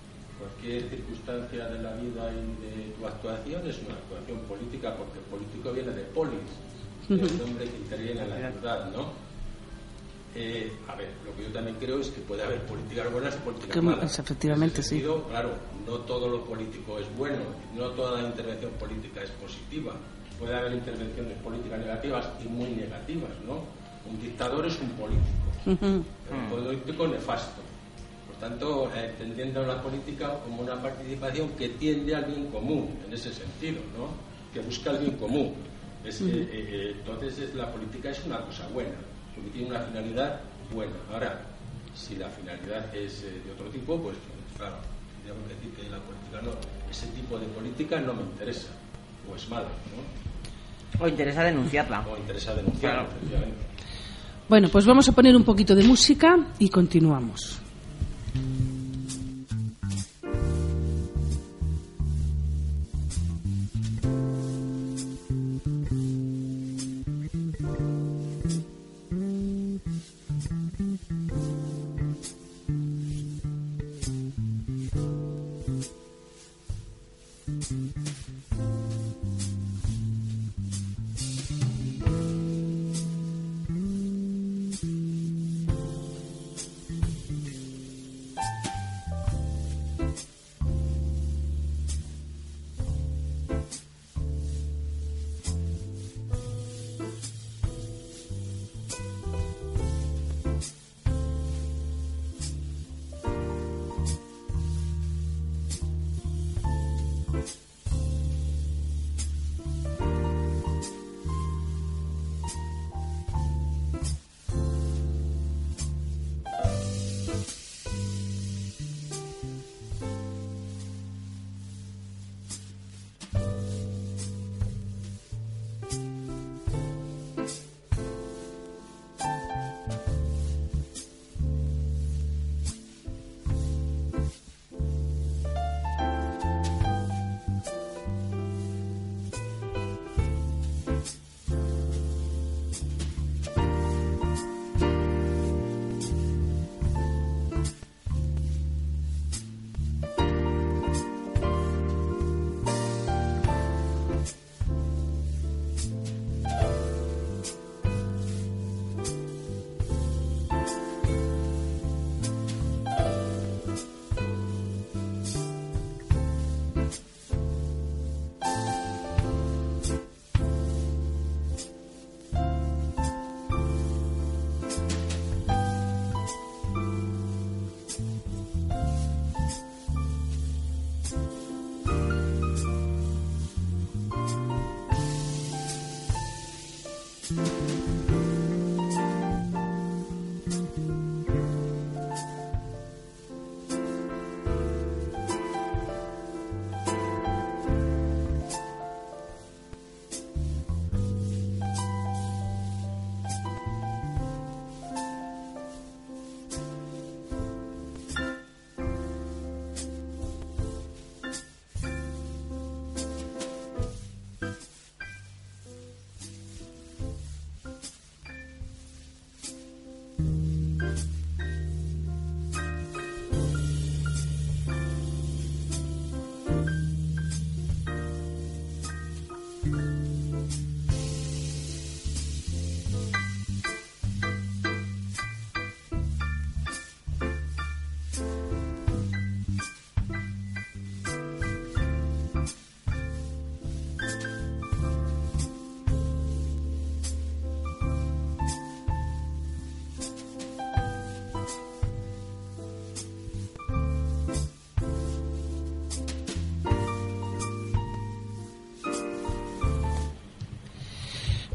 [0.44, 5.24] cualquier circunstancia de la vida y de tu actuación es una actuación política, porque el
[5.24, 6.48] político viene de polis,
[7.08, 9.24] es el hombre que interviene en la ciudad, ¿no?
[10.36, 13.38] Eh, a ver, lo que yo también creo es que puede haber políticas buenas y
[13.38, 14.18] políticas malas.
[14.18, 15.00] Efectivamente, sí.
[15.28, 15.50] Claro,
[15.86, 19.94] no todo lo político es bueno, no toda la intervención política es positiva.
[20.38, 23.62] Puede haber intervenciones políticas negativas y muy negativas, ¿no?
[24.10, 25.24] Un dictador es un político,
[25.66, 27.63] un político nefasto
[28.44, 33.80] tanto, entendiendo la política como una participación que tiende al bien común, en ese sentido,
[33.96, 34.08] ¿no?
[34.52, 35.54] que busca el bien común.
[36.04, 38.96] Eh, eh, eh, entonces, la política es una cosa buena,
[39.34, 40.92] porque tiene una finalidad buena.
[41.10, 41.40] Ahora,
[41.94, 44.16] si la finalidad es de otro tipo, pues
[44.58, 44.76] claro,
[45.14, 46.50] tendríamos que decir que la política no,
[46.90, 48.68] ese tipo de política no me interesa,
[49.30, 51.02] o es malo, ¿no?
[51.02, 52.06] O interesa denunciarla.
[52.06, 53.58] O interesa denunciarla, efectivamente.
[54.50, 57.63] Bueno, pues vamos a poner un poquito de música y continuamos.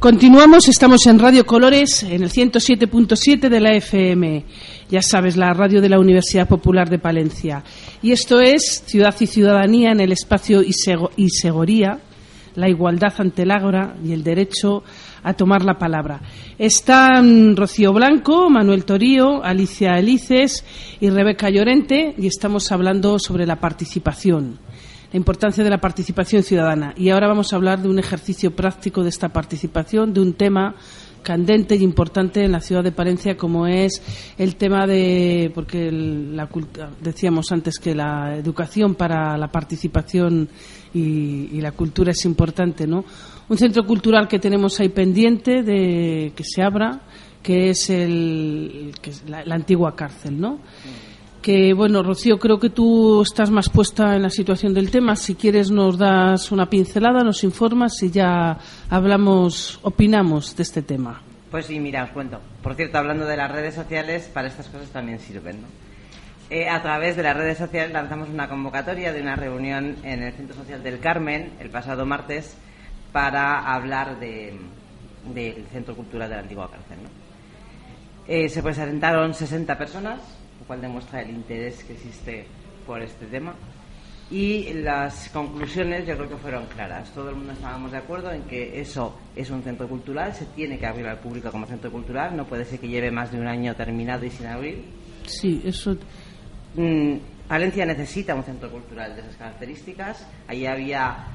[0.09, 4.43] Continuamos, estamos en Radio Colores, en el 107.7 de la FM.
[4.89, 7.63] Ya sabes, la radio de la Universidad Popular de Palencia.
[8.01, 10.63] Y esto es Ciudad y Ciudadanía en el espacio
[11.15, 11.99] Isegoría,
[12.55, 14.81] la igualdad ante el ágora y el derecho
[15.21, 16.21] a tomar la palabra.
[16.57, 20.65] Están Rocío Blanco, Manuel Torío, Alicia Elices
[20.99, 24.57] y Rebeca Llorente y estamos hablando sobre la participación
[25.11, 26.93] la importancia de la participación ciudadana.
[26.95, 30.75] Y ahora vamos a hablar de un ejercicio práctico de esta participación, de un tema
[31.23, 34.01] candente y importante en la ciudad de Palencia como es
[34.37, 36.47] el tema de porque la,
[37.01, 40.49] decíamos antes que la educación para la participación
[40.93, 43.03] y, la cultura es importante no
[43.49, 47.01] un centro cultural que tenemos ahí pendiente de que se abra
[47.43, 50.59] que es el que es la, la, antigua cárcel no
[51.41, 55.15] que bueno, Rocío, creo que tú estás más puesta en la situación del tema.
[55.15, 58.58] Si quieres nos das una pincelada, nos informas y ya
[58.89, 61.21] hablamos, opinamos de este tema.
[61.49, 62.39] Pues sí, mira, os cuento.
[62.62, 65.67] Por cierto, hablando de las redes sociales, para estas cosas también sirven, ¿no?
[66.52, 70.34] Eh, a través de las redes sociales lanzamos una convocatoria de una reunión en el
[70.34, 72.58] Centro Social del Carmen el pasado martes
[73.12, 74.58] para hablar del
[75.71, 76.97] Centro Cultural de la Antigua Cárcel.
[78.28, 80.19] Eh, se presentaron 60 personas
[80.69, 82.45] cual demuestra el interés que existe
[82.86, 83.55] por este tema.
[84.29, 87.10] Y las conclusiones yo creo que fueron claras.
[87.12, 90.77] Todo el mundo estábamos de acuerdo en que eso es un centro cultural, se tiene
[90.77, 93.47] que abrir al público como centro cultural, no puede ser que lleve más de un
[93.47, 94.86] año terminado y sin abrir.
[95.25, 95.97] Sí, eso.
[96.75, 97.15] Mm,
[97.49, 100.27] Valencia necesita un centro cultural de esas características.
[100.47, 101.25] Allí había,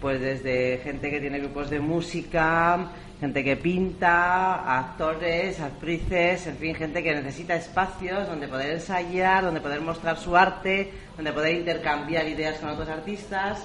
[0.00, 6.74] pues, desde gente que tiene grupos de música, gente que pinta, actores, actrices, en fin,
[6.74, 12.28] gente que necesita espacios donde poder ensayar, donde poder mostrar su arte, donde poder intercambiar
[12.28, 13.64] ideas con otros artistas.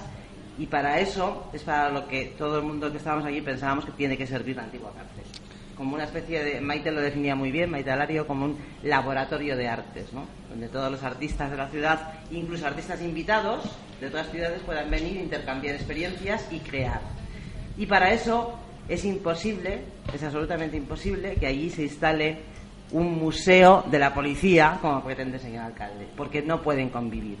[0.58, 3.92] Y para eso es para lo que todo el mundo que estábamos allí pensábamos que
[3.92, 5.24] tiene que servir la antigua cárcel.
[5.76, 9.68] Como una especie de, Maite lo definía muy bien, Maite Alario, como un laboratorio de
[9.68, 10.26] artes, ¿no?
[10.48, 13.64] Donde todos los artistas de la ciudad, incluso artistas invitados
[14.00, 17.00] de otras ciudades, puedan venir, intercambiar experiencias y crear.
[17.76, 18.56] Y para eso
[18.88, 19.80] es imposible,
[20.12, 22.38] es absolutamente imposible que allí se instale
[22.92, 27.38] un museo de la policía, como pretende el señor alcalde, porque no pueden convivir.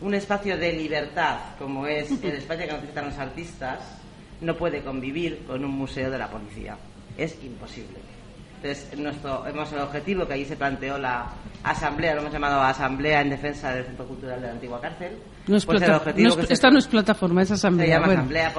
[0.00, 3.80] Un espacio de libertad, como es el espacio que necesitan los artistas,
[4.40, 6.76] no puede convivir con un museo de la policía.
[7.16, 7.98] Es imposible.
[8.62, 11.28] Entonces, nuestro, hemos el objetivo que allí se planteó la
[11.62, 15.16] asamblea, lo hemos llamado Asamblea en Defensa del Centro Cultural de la Antigua Cárcel.
[15.48, 15.82] No pues
[16.50, 17.86] esta no es plataforma, es asamblea.
[17.86, 18.52] Se llama asamblea,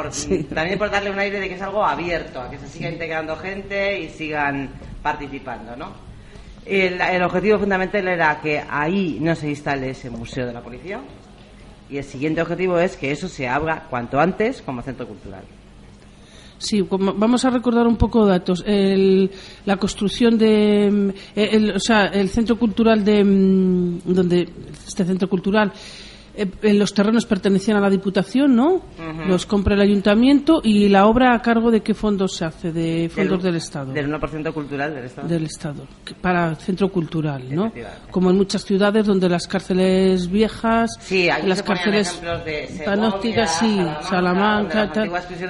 [0.53, 3.35] también por darle un aire de que es algo abierto, a que se siga integrando
[3.35, 4.71] gente y sigan
[5.03, 5.91] participando, ¿no?
[6.65, 10.99] El, el objetivo fundamental era que ahí no se instale ese museo de la policía
[11.89, 15.43] y el siguiente objetivo es que eso se abra cuanto antes como centro cultural.
[16.59, 18.63] Sí, vamos a recordar un poco datos.
[18.65, 24.49] la construcción de, el, o sea, el centro cultural de, mm, donde
[24.85, 25.71] este centro cultural
[26.35, 28.81] eh, los terrenos pertenecían a la Diputación, ¿no?
[29.27, 33.09] Los compra el Ayuntamiento y la obra a cargo de qué fondos se hace, de
[33.13, 33.93] fondos del, Estado.
[33.93, 35.27] Del 1% cultural del Estado.
[35.27, 35.87] Del Estado,
[36.21, 37.71] para centro cultural, ¿no?
[38.11, 42.21] Como en muchas ciudades donde las cárceles viejas, sí, las cárceles
[42.85, 44.91] panópticas, sí, Salamanca,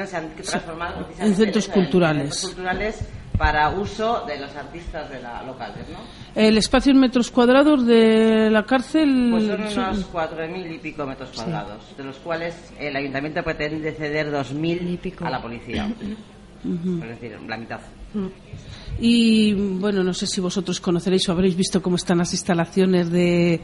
[0.07, 2.41] se han transformado en centros culturales.
[2.41, 2.99] culturales
[3.37, 5.99] para uso de los artistas de la locales, ¿no?
[6.39, 11.31] El espacio en metros cuadrados de la cárcel pues son unos 4.000 y pico metros
[11.31, 15.93] cuadrados, de los cuales el ayuntamiento pretende ceder 2.000 a la policía.
[16.63, 17.81] Es decir, la mitad.
[19.01, 23.59] Y bueno, no sé si vosotros conoceréis o habréis visto cómo están las instalaciones de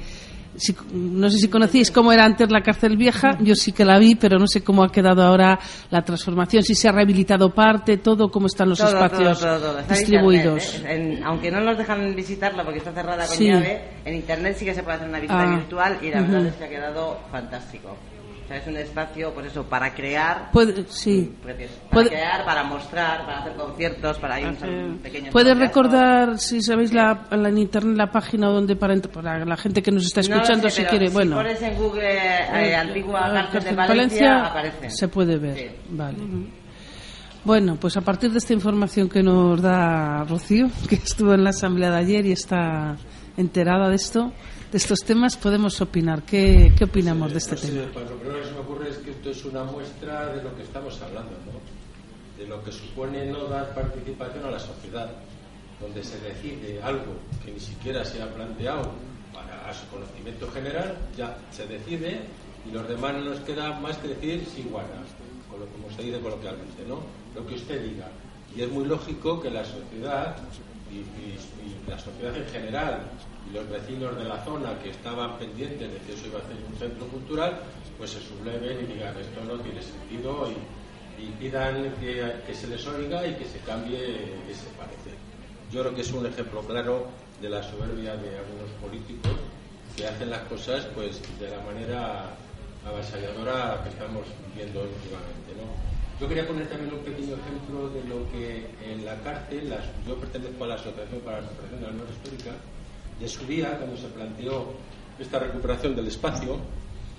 [0.94, 4.16] no sé si conocéis cómo era antes la cárcel vieja, yo sí que la vi,
[4.16, 8.30] pero no sé cómo ha quedado ahora la transformación, si se ha rehabilitado parte, todo,
[8.30, 9.46] cómo están los espacios
[9.90, 10.82] distribuidos.
[11.24, 14.84] aunque no nos dejan visitarla porque está cerrada con llave, en internet sí que se
[14.84, 15.56] puede hacer una visita ah.
[15.56, 17.96] virtual y la verdad es que ha quedado fantástico.
[18.46, 20.52] O sea, es un espacio, pues eso, para crear.
[20.52, 21.34] Puede, sí.
[21.42, 25.32] Para crear, para mostrar, para hacer conciertos, para ir un pequeño.
[25.32, 29.82] ¿Puedes recordar, si sabéis, la, la, en internet la página donde para, para la gente
[29.82, 31.08] que nos está escuchando, si quiere?
[31.08, 31.38] Si bueno.
[31.38, 34.92] pones en Google eh, Antigua Cárcel de Valencia, aparece.
[34.92, 36.20] Se puede ver, vale.
[37.44, 41.50] Bueno, pues a partir de esta información que nos da Rocío, que estuvo en la
[41.50, 42.96] asamblea de ayer y está
[43.38, 44.32] enterada de esto,
[44.76, 46.24] de estos temas podemos opinar.
[46.24, 47.88] ¿Qué, qué opinamos de este tema?
[47.94, 50.54] Pues lo primero que se me ocurre es que esto es una muestra de lo
[50.54, 51.64] que estamos hablando, ¿no?
[52.38, 55.10] de lo que supone no dar participación a la sociedad,
[55.80, 57.16] donde se decide algo
[57.46, 58.92] que ni siquiera se ha planteado
[59.34, 62.20] para a su conocimiento general, ya se decide
[62.68, 65.02] y los demás no nos queda más que decir sin guarda,
[65.50, 67.00] como se dice coloquialmente, ¿no?
[67.34, 68.10] Lo que usted diga.
[68.54, 70.36] Y es muy lógico que la sociedad
[70.92, 73.00] y, la sociedad en general
[73.54, 76.78] los vecinos de la zona que estaban pendientes de que eso iba a ser un
[76.78, 77.60] centro cultural,
[77.98, 80.56] pues se subleven y digan esto no tiene sentido y,
[81.40, 83.98] pidan que, se les oiga y que se cambie
[84.50, 85.16] ese parecer.
[85.72, 87.08] Yo creo que es un ejemplo claro
[87.42, 89.32] de la soberbia de algunos políticos
[89.96, 92.36] que hacen las cosas pues de la manera
[92.86, 94.26] avasalladora que estamos
[94.56, 95.56] viendo últimamente.
[95.56, 95.96] ¿no?
[96.20, 99.74] Yo quería poner también un pequeño ejemplo de lo que en la cárcel,
[100.08, 102.52] yo pertenezco a la Asociación para la Recuperación de la Memoria Histórica,
[103.20, 104.74] de su día, cuando se planteó
[105.20, 106.58] esta recuperación del espacio,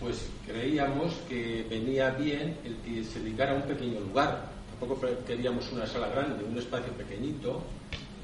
[0.00, 4.50] pues creíamos que venía bien el que se dedicara a un pequeño lugar.
[4.78, 7.62] Tampoco queríamos una sala grande, un espacio pequeñito,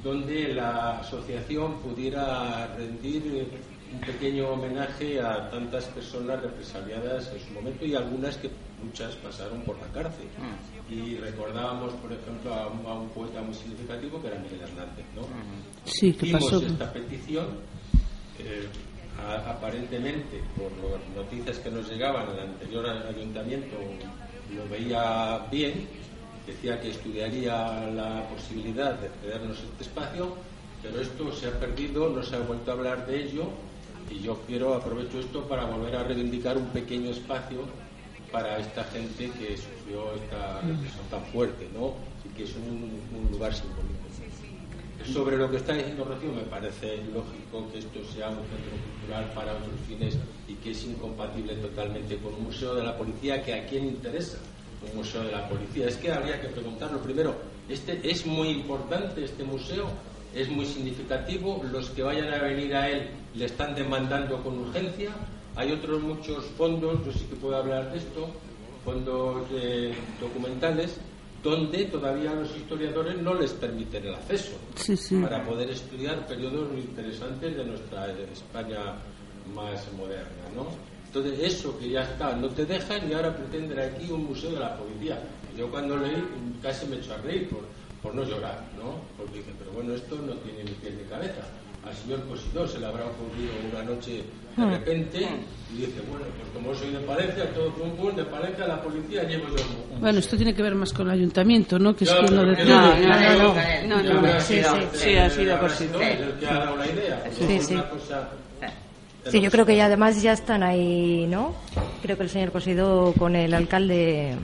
[0.03, 3.49] donde la asociación pudiera rendir
[3.93, 8.51] un pequeño homenaje a tantas personas represaliadas en su momento y algunas que
[8.83, 10.27] muchas pasaron por la cárcel.
[10.39, 10.93] Mm.
[10.93, 15.07] Y recordábamos, por ejemplo, a un, poeta muy significativo que era Miguel Hernández.
[15.15, 15.23] ¿no?
[15.85, 16.61] Sí, ¿qué pasó?
[16.65, 17.47] esta petición.
[19.47, 23.77] aparentemente, por las noticias que nos llegaban, el anterior ayuntamiento
[24.57, 25.87] lo veía bien,
[26.47, 30.37] decía que estudiaría la posibilidad de cedernos este espacio,
[30.83, 33.45] pero esto se ha perdido, no se ha vuelto a hablar de ello
[34.11, 37.61] y yo quiero, aprovecho esto para volver a reivindicar un pequeño espacio
[38.31, 41.95] para esta gente que sufrió esta represión tan fuerte, ¿no?
[42.25, 43.93] Y que es un, lugar simbólico.
[45.13, 49.33] Sobre lo que está diciendo Rocío, me parece lógico que esto sea un centro cultural
[49.35, 50.17] para otros fines
[50.47, 54.39] y que es incompatible totalmente con un museo de la policía que a quién interesa
[54.91, 55.89] un museo de la policía.
[55.89, 57.35] Es que habría que preguntarlo primero,
[57.69, 59.89] este es muy importante este museo
[60.35, 61.63] es muy significativo.
[61.71, 65.11] Los que vayan a venir a él le están demandando con urgencia.
[65.57, 68.29] Hay otros muchos fondos, yo sí que puedo hablar de esto,
[68.85, 69.47] fondos
[70.19, 70.97] documentales,
[71.43, 74.53] donde todavía los historiadores no les permiten el acceso
[75.21, 78.95] para poder estudiar periodos interesantes de nuestra España
[79.55, 80.49] más moderna.
[80.55, 80.69] ¿no?
[81.15, 84.61] Entonces, eso que ya está, no te dejan y ahora pretenden aquí un museo de
[84.61, 85.21] la policía.
[85.59, 86.25] Yo cuando leí
[86.63, 87.51] casi me echo a reír
[88.03, 88.97] por no llorar, ¿no?
[89.19, 91.43] Porque dice, pero bueno, esto no tiene ni pies ni cabeza.
[91.85, 94.23] Al señor Cosidor se le habrá ocurrido una noche
[94.57, 94.71] de hmm.
[94.71, 95.29] repente
[95.75, 99.25] y dice, bueno, pues como soy de Palencia, todo pum pum, de Palencia la policía
[99.25, 101.95] llevo yo un, Bueno, esto tiene que ver más con el ayuntamiento, ¿no?
[101.95, 102.65] Que es quien lo de...
[102.65, 102.97] No,
[103.87, 104.63] no, no, no, sí,
[104.95, 106.01] sí, ha sido Cosidor.
[106.01, 106.19] que.
[107.33, 107.77] Sí, sí.
[109.31, 111.55] Sí, yo creo que ya además ya están ahí, ¿no?
[112.03, 114.37] Creo que el señor Cosido con el alcalde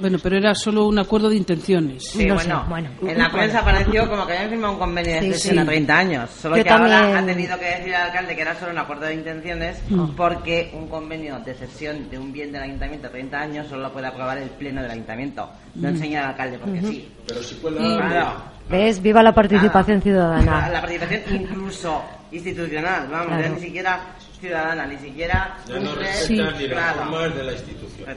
[0.00, 2.10] bueno, pero era solo un acuerdo de intenciones.
[2.10, 5.58] Sí, bueno, bueno, en la prensa apareció como que habían firmado un convenio de cesión
[5.58, 6.30] a 30 años.
[6.30, 9.14] Solo que ahora ha tenido que decir al alcalde que era solo un acuerdo de
[9.14, 10.10] intenciones mm.
[10.16, 13.92] porque un convenio de cesión de un bien del ayuntamiento a 30 años solo lo
[13.92, 15.48] puede aprobar el pleno del ayuntamiento.
[15.74, 15.94] No mm.
[15.94, 17.08] enseña al alcalde porque sí.
[17.26, 18.36] Pero si fue la...
[18.68, 19.02] ¿Ves?
[19.02, 20.68] Viva la participación ciudadana.
[20.68, 24.00] La participación incluso institucional, vamos, ni siquiera
[24.40, 25.56] ciudadana, ni siquiera...
[25.66, 28.08] Ya no respetan ni las formas de la institución.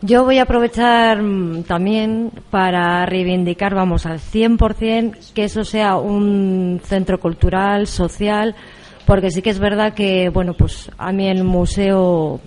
[0.00, 6.80] Yo voy a aprovechar mm, también para reivindicar, vamos, al 100% que eso sea un
[6.84, 8.54] centro cultural, social,
[9.06, 12.40] porque sí que es verdad que, bueno, pues a mí el museo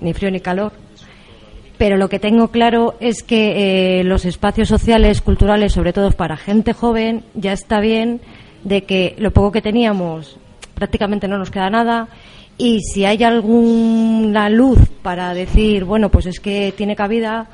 [0.00, 0.72] ni frío ni calor,
[1.76, 6.38] pero lo que tengo claro es que eh, los espacios sociales, culturales, sobre todo para
[6.38, 8.22] gente joven, ya está bien
[8.64, 10.38] de que lo poco que teníamos
[10.74, 12.08] prácticamente no nos queda nada
[12.60, 17.48] y si hay alguna luz para decir, bueno, pues es que tiene cabida,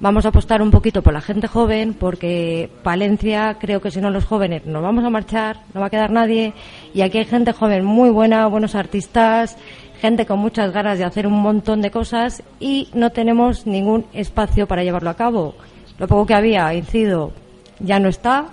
[0.00, 4.10] vamos a apostar un poquito por la gente joven, porque Palencia, creo que si no
[4.10, 6.52] los jóvenes nos vamos a marchar, no va a quedar nadie,
[6.92, 9.56] y aquí hay gente joven muy buena, buenos artistas,
[9.98, 14.68] gente con muchas ganas de hacer un montón de cosas y no tenemos ningún espacio
[14.68, 15.54] para llevarlo a cabo.
[15.96, 17.32] Lo poco que había, incido,
[17.78, 18.48] ya no está,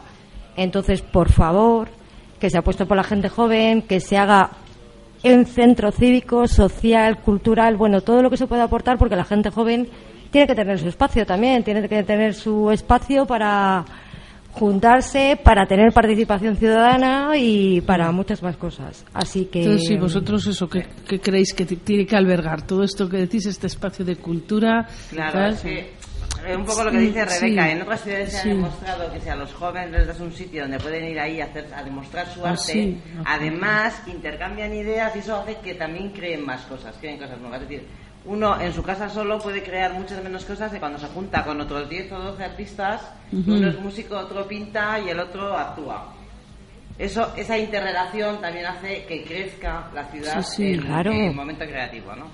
[0.55, 1.89] entonces, por favor,
[2.39, 4.51] que se apueste por la gente joven, que se haga
[5.23, 9.49] en centro cívico, social, cultural, bueno, todo lo que se puede aportar porque la gente
[9.49, 9.87] joven
[10.31, 13.85] tiene que tener su espacio también, tiene que tener su espacio para
[14.57, 19.05] juntarse, para tener participación ciudadana y para muchas más cosas.
[19.13, 19.63] Así que.
[19.63, 20.85] Entonces, sí, vosotros eso, ¿qué,
[21.19, 22.65] creéis que tiene que albergar?
[22.65, 24.87] Todo esto que decís, este espacio de cultura.
[25.11, 25.55] Claro,
[26.55, 27.71] un poco lo que dice Rebeca.
[27.71, 30.61] En otras ciudades se ha demostrado que si a los jóvenes les das un sitio
[30.63, 35.19] donde pueden ir ahí a, hacer, a demostrar su ah, arte, además intercambian ideas y
[35.19, 37.61] eso hace que también creen más cosas, creen cosas nuevas.
[37.61, 37.87] Es decir,
[38.25, 41.59] uno en su casa solo puede crear muchas menos cosas de cuando se junta con
[41.61, 46.13] otros 10 o 12 artistas, uno es músico, otro pinta y el otro actúa.
[46.97, 52.25] Eso, esa interrelación también hace que crezca la ciudad en, el momento creativo, ¿no?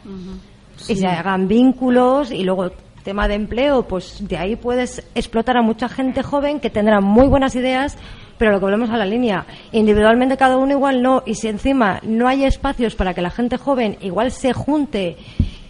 [0.87, 2.71] Y se hagan vínculos y luego
[3.03, 7.27] tema de empleo, pues de ahí puedes explotar a mucha gente joven que tendrá muy
[7.27, 7.97] buenas ideas,
[8.37, 11.99] pero lo que volvemos a la línea, individualmente cada uno igual no, y si encima
[12.03, 15.17] no hay espacios para que la gente joven igual se junte,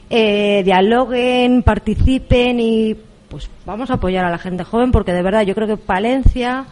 [0.10, 2.96] eh, dialoguen, participen y
[3.30, 6.66] pues vamos a apoyar a la gente joven porque de verdad yo creo que Palencia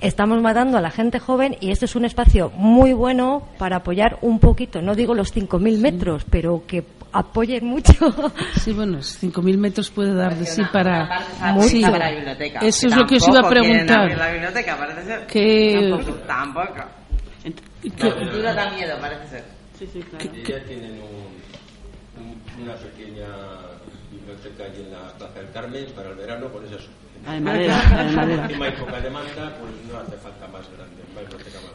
[0.00, 4.18] estamos matando a la gente joven y este es un espacio muy bueno para apoyar
[4.22, 7.92] un poquito, no digo los 5.000 metros, pero que apoyen mucho.
[8.60, 11.22] Sí, bueno, 5.000 metros puede dar de sí para...
[11.62, 12.60] Sí, para la biblioteca.
[12.60, 14.16] Eso es lo que os iba a preguntar.
[14.16, 15.26] La biblioteca, parece ser.
[15.26, 15.90] Que...
[15.90, 16.18] Tampoco.
[16.26, 16.84] tampoco.
[17.98, 19.44] La cultura da miedo, parece ser.
[19.78, 20.24] Sí, sí, claro.
[20.24, 23.28] Ya tienen un, un, una pequeña
[24.10, 26.64] biblioteca allí en la Plaza del Carmen para el verano con
[27.32, 28.46] de madera, de madera.
[28.46, 31.06] hay poca demanda, pues no hace falta más grande.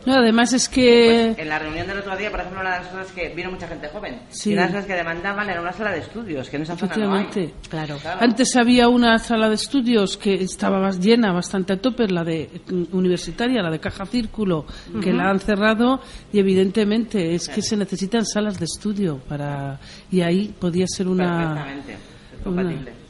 [0.06, 1.34] No, además es que...
[1.36, 3.52] Pues en la reunión del otro día, por ejemplo, una de las cosas que vino
[3.52, 4.20] mucha gente joven.
[4.46, 6.76] Y una de las cosas que demandaban era una sala de estudios, que en esa
[6.76, 7.54] zona no hay.
[7.70, 7.98] Claro.
[8.20, 12.50] Antes había una sala de estudios que estaba más llena, bastante a tope, la de
[12.68, 14.66] mm, universitaria, la de Caja Círculo,
[15.02, 16.02] que la han cerrado
[16.34, 19.80] y evidentemente es que se necesitan salas de estudio para...
[20.12, 21.54] Y ahí podía ser una...
[21.54, 23.01] Perfectamente, es compatible.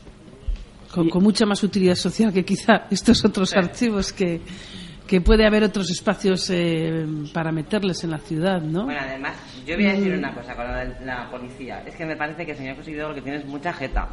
[0.93, 3.57] Con, con, mucha más utilidad social que quizá estos otros sí.
[3.57, 4.41] archivos que,
[5.07, 8.85] que puede haber otros espacios eh, para meterles en la ciudad, ¿no?
[8.85, 9.35] Bueno, además,
[9.65, 11.83] yo voy a decir una cosa con la, la policía.
[11.85, 14.09] Es que me parece que el señor Conseguidor lo que tiene es mucha jeta.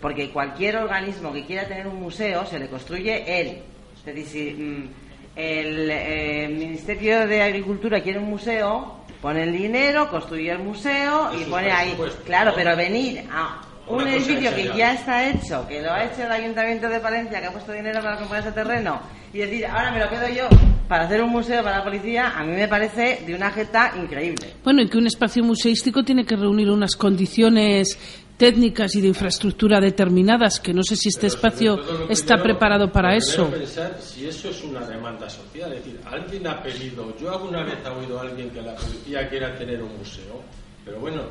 [0.00, 3.58] Porque cualquier organismo que quiera tener un museo se le construye él.
[3.96, 4.90] Es decir, si mm,
[5.34, 11.44] el eh, Ministerio de Agricultura quiere un museo, pone el dinero, construye el museo y
[11.44, 11.96] pone ahí.
[12.24, 16.32] Claro, pero venir a un edificio que ya está hecho, que lo ha hecho el
[16.32, 19.00] Ayuntamiento de Palencia, que ha puesto dinero para comprar ese terreno,
[19.32, 20.48] y decir, ahora me lo quedo yo
[20.88, 24.54] para hacer un museo para la policía, a mí me parece de una jeta increíble.
[24.64, 27.98] Bueno, y que un espacio museístico tiene que reunir unas condiciones
[28.38, 33.16] técnicas y de infraestructura determinadas, que no sé si este Pero espacio está preparado para
[33.16, 33.50] eso.
[33.50, 37.78] pensar si eso es una demanda social, es decir, alguien ha pedido, yo alguna vez
[37.84, 40.40] he oído a alguien que la policía quiera tener un museo,
[40.84, 41.22] pero bueno,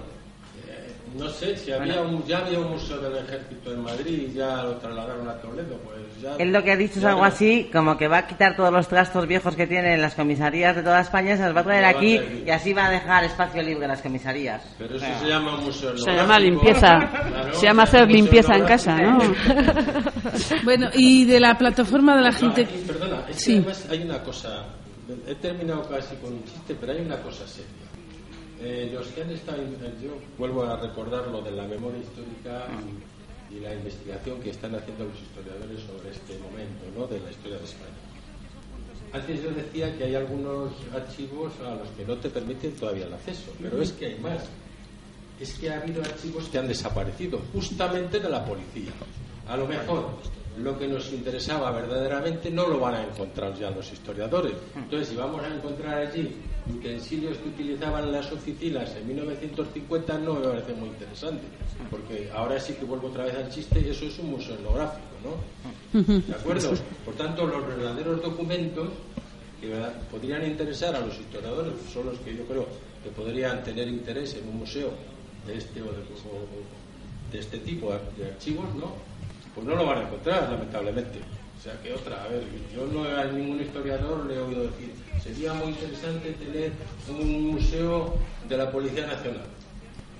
[1.17, 4.63] no sé, si había un, ya había un museo del ejército en Madrid y ya
[4.63, 6.35] lo trasladaron a Toledo, pues ya...
[6.37, 8.87] Él lo que ha dicho es algo así, como que va a quitar todos los
[8.87, 12.19] trastos viejos que tienen las comisarías de toda España, se los va a traer aquí
[12.45, 14.61] y así va a dejar espacio libre en las comisarías.
[14.77, 18.65] Pero eso se llama un museo Se llama limpieza, Claro, se llama hacer limpieza en
[18.65, 19.19] casa, ¿no?
[20.63, 22.61] bueno, y de la plataforma de la gente...
[22.61, 23.53] aquí, perdona, es Sí.
[23.53, 24.65] que además hay una cosa,
[25.27, 27.86] he terminado casi con un chiste, pero hay una cosa seria.
[28.59, 29.61] Eh, los que han estado,
[30.01, 32.67] yo vuelvo a recordar lo de la memoria histórica
[33.51, 37.05] y, y la investigación que están haciendo los historiadores sobre este momento ¿no?
[37.07, 38.07] de la historia de España.
[39.13, 43.13] Antes yo decía que hay algunos archivos a los que no te permiten todavía el
[43.13, 44.43] acceso, pero es que hay más.
[45.39, 48.91] Es que ha habido archivos que han desaparecido, justamente de la policía.
[49.47, 50.09] A lo mejor
[50.57, 54.53] lo que nos interesaba verdaderamente no lo van a encontrar ya los historiadores.
[54.75, 56.35] Entonces, si vamos a encontrar allí
[56.75, 61.43] utensilios que utilizaban las oficinas en 1950, no me parece muy interesante.
[61.89, 66.01] Porque ahora sí que vuelvo otra vez al chiste, eso es un museo etnográfico, ¿no?
[66.01, 66.71] ¿De acuerdo?
[67.05, 68.89] Por tanto, los verdaderos documentos
[69.61, 69.73] que
[70.11, 72.67] podrían interesar a los historiadores son los que yo creo
[73.03, 74.91] que podrían tener interés en un museo
[75.45, 75.85] de este o
[77.31, 78.93] de este tipo de archivos, ¿no?
[79.55, 81.19] Pues no lo van a encontrar, lamentablemente.
[81.67, 82.43] Sea que otra, a ver,
[82.73, 84.89] yo no a ningún historiador le he oído decir,
[85.21, 86.71] sería muy interesante tener
[87.09, 88.15] un museo
[88.47, 89.43] de la Policía Nacional.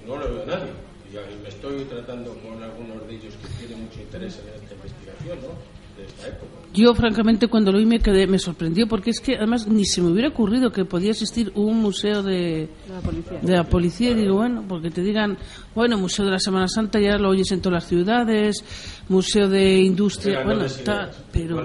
[0.06, 0.72] No lo oído a nadie.
[1.10, 5.38] Y me estoy tratando con algunos de ellos que tienen mucho interés en esta investigación,
[5.42, 5.98] ¿no?
[5.98, 6.52] De esta época.
[6.74, 10.02] Yo, francamente, cuando lo oí me, quedé, me sorprendió, porque es que además ni se
[10.02, 13.40] me hubiera ocurrido que podía existir un museo de, la policía.
[13.42, 14.12] de la policía.
[14.12, 15.38] Y digo, bueno, porque te digan,
[15.74, 18.64] bueno, Museo de la Semana Santa ya lo oyes en todas las ciudades,
[19.10, 21.64] Museo de Industria, bueno, grandes está, pero.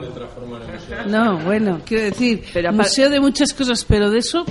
[1.09, 4.45] No, bueno, quiero decir, Pero museo de muchas cosas, pero de eso,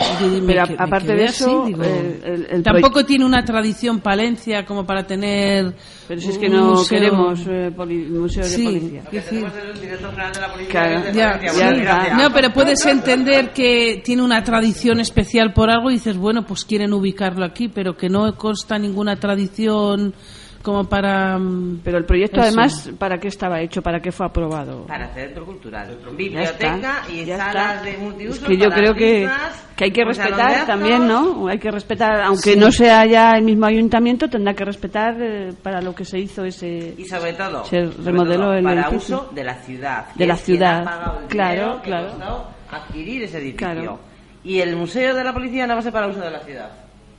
[0.45, 4.65] Pero que- aparte de así, eso, digo, el- el- el tampoco tiene una tradición Palencia
[4.65, 5.73] como para tener.
[6.07, 8.65] Pero si es que no museo- queremos eh, poli- museos Sí.
[8.65, 9.01] de policía.
[9.09, 12.17] Que de de Ya.
[12.17, 16.65] No, pero puedes entender que tiene una tradición especial por algo y dices, bueno, pues
[16.65, 20.13] quieren ubicarlo aquí, pero que no consta ninguna tradición
[20.61, 21.37] como para...
[21.37, 22.47] mm, Pero el proyecto, Eso.
[22.47, 23.81] además, ¿para qué estaba hecho?
[23.81, 24.85] ¿Para qué fue aprobado?
[24.85, 27.85] Para centro cultural, está, biblioteca y ya salas está.
[27.85, 28.37] de multiusos.
[28.43, 29.29] Es que yo para creo que,
[29.75, 30.67] que hay que respetar actos.
[30.67, 31.47] también, ¿no?
[31.47, 35.81] Hay que respetar, aunque no sea ya el mismo ayuntamiento, tendrá que respetar eh, para
[35.81, 36.93] lo que se hizo ese...
[36.97, 39.17] Y sobre todo, Se remodeló todo, el para edificio.
[39.23, 40.05] uso de la ciudad.
[40.15, 40.83] De la ciudad.
[40.87, 42.45] ha Claro, claro.
[42.69, 43.57] adquirir ese edificio.
[43.67, 43.99] Claro.
[44.43, 46.71] Y el museo de la policía no va a ser para uso de la ciudad.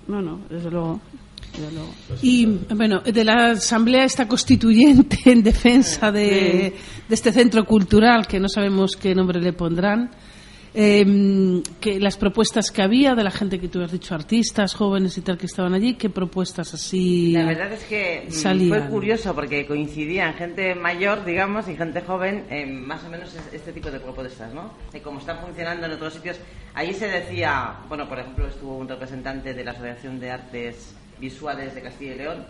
[0.09, 1.01] No, no, desde luego.
[2.23, 6.75] Y bueno, de la Asamblea está constituyente en defensa de,
[7.09, 10.11] de este centro cultural, que no sabemos qué nombre le pondrán,
[10.75, 15.19] eh, que las propuestas que había de la gente que tú has dicho, artistas, jóvenes
[15.19, 17.33] y tal que estaban allí, qué propuestas así.
[17.33, 22.47] La verdad es que mm, fue curioso porque coincidían gente mayor, digamos, y gente joven,
[22.49, 24.73] en más o menos este tipo de propuestas, ¿no?
[24.93, 26.39] De cómo están funcionando en otros sitios.
[26.75, 31.73] Allí se decía, bueno, por ejemplo, estuvo un representante de la Asociación de Artes Visuales
[31.73, 32.45] de Castilla y León,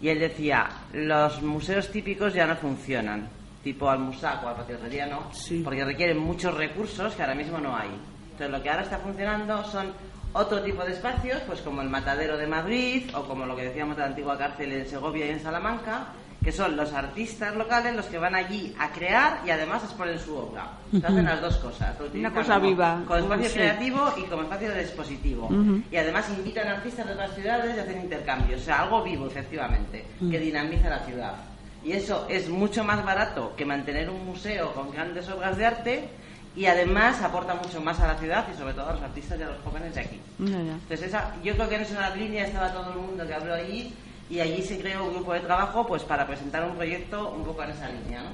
[0.00, 3.28] y él decía, los museos típicos ya no funcionan
[3.62, 5.30] tipo al Musac o al Patio Herreriano,
[5.62, 7.90] porque requieren muchos recursos que ahora mismo no hay.
[8.32, 9.92] Entonces, lo que ahora está funcionando son
[10.32, 13.96] otro tipo de espacios, pues como el Matadero de Madrid o como lo que decíamos
[13.96, 16.08] de la antigua cárcel en Segovia y en Salamanca,
[16.44, 20.36] que son los artistas locales los que van allí a crear y además exponen su
[20.36, 20.72] obra.
[20.90, 21.96] Se hacen las dos cosas.
[22.14, 23.02] Una cosa viva.
[23.06, 25.48] Como espacio creativo y como espacio de expositivo.
[25.90, 28.60] Y además invitan artistas de otras ciudades y hacen intercambios.
[28.60, 31.34] O sea, algo vivo, efectivamente, que dinamiza la ciudad.
[31.82, 36.08] Y eso es mucho más barato que mantener un museo con grandes obras de arte
[36.56, 39.42] y además aporta mucho más a la ciudad y sobre todo a los artistas y
[39.42, 40.20] a los jóvenes de aquí.
[40.38, 43.92] Entonces esa, yo creo que en esa línea estaba todo el mundo que habló allí
[44.30, 47.62] y allí se creó un grupo de trabajo pues para presentar un proyecto un poco
[47.62, 48.22] en esa línea.
[48.22, 48.28] ¿no?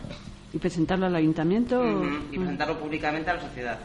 [0.53, 1.83] ¿Y presentarlo al ayuntamiento?
[2.31, 3.79] Y presentarlo públicamente a la sociedad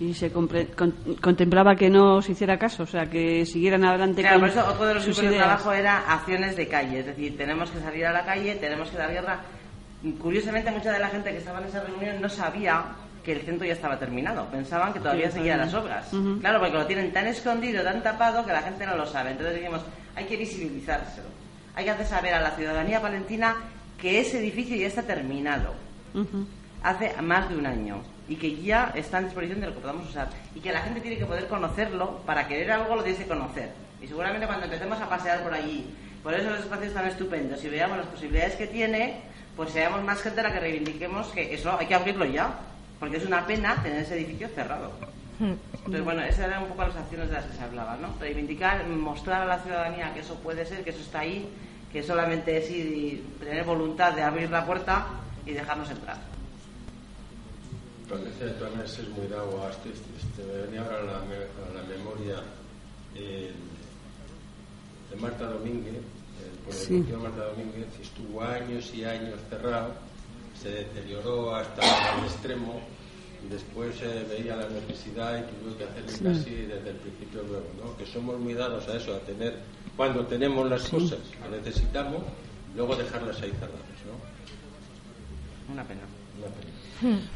[0.00, 4.48] y se contemplaba que no se hiciera caso, o sea, que siguieran adelante claro, por
[4.48, 7.80] eso otro de los grupos de trabajo era acciones de calle, es decir, tenemos que
[7.80, 9.40] salir a la calle, tenemos que dar guerra.
[10.20, 12.84] Curiosamente, mucha de la gente que estaba en esa reunión no sabía
[13.24, 16.08] que el centro ya estaba terminado, pensaban que todavía seguían las obras.
[16.40, 19.30] Claro, porque lo tienen tan escondido, tan tapado, que la gente no lo sabe.
[19.30, 19.80] Entonces dijimos,
[20.14, 21.28] hay que visibilizárselo.
[21.74, 23.56] Hay que hacer saber a la ciudadanía palentina
[23.98, 25.74] que ese edificio ya está terminado.
[26.82, 28.02] Hace más de un año.
[28.28, 30.28] Y que ya está en disposición de lo que podamos usar.
[30.54, 32.20] Y que la gente tiene que poder conocerlo.
[32.26, 33.70] Para querer algo lo tienes que conocer.
[34.00, 35.86] Y seguramente cuando empecemos a pasear por allí
[36.24, 39.20] por eso los espacios están estupendos y veamos las posibilidades que tiene
[39.54, 42.58] pues seamos más gente la que reivindiquemos que eso hay que abrirlo ya
[43.04, 44.90] porque es una pena tener ese edificio cerrado
[45.38, 48.14] entonces bueno esas eran un poco las acciones de las que se hablaba ¿no?
[48.18, 51.46] reivindicar mostrar a la ciudadanía que eso puede ser que eso está ahí
[51.92, 55.06] que solamente es ir tener voluntad de abrir la puerta
[55.44, 56.16] y dejarnos entrar
[58.08, 61.82] parece de maneras es muy dado este, este, me venía ahora a la, a la
[61.86, 62.36] memoria
[63.16, 63.52] eh,
[65.10, 66.00] de Marta Domínguez
[66.70, 67.04] el sí.
[67.20, 69.92] Marta Domínguez estuvo años y años cerrado
[70.60, 71.82] se deterioró hasta
[72.18, 72.80] el extremo
[73.44, 76.24] y después se veía la necesidad y tuvo que hacerlo sí.
[76.24, 77.96] casi desde el principio luego ¿no?
[77.96, 79.58] que somos muy dados a eso a tener
[79.96, 80.90] cuando tenemos las sí.
[80.92, 82.22] cosas que necesitamos
[82.74, 85.72] luego dejarlas ahí cerradas ¿no?
[85.72, 86.02] una pena
[86.38, 86.74] una pena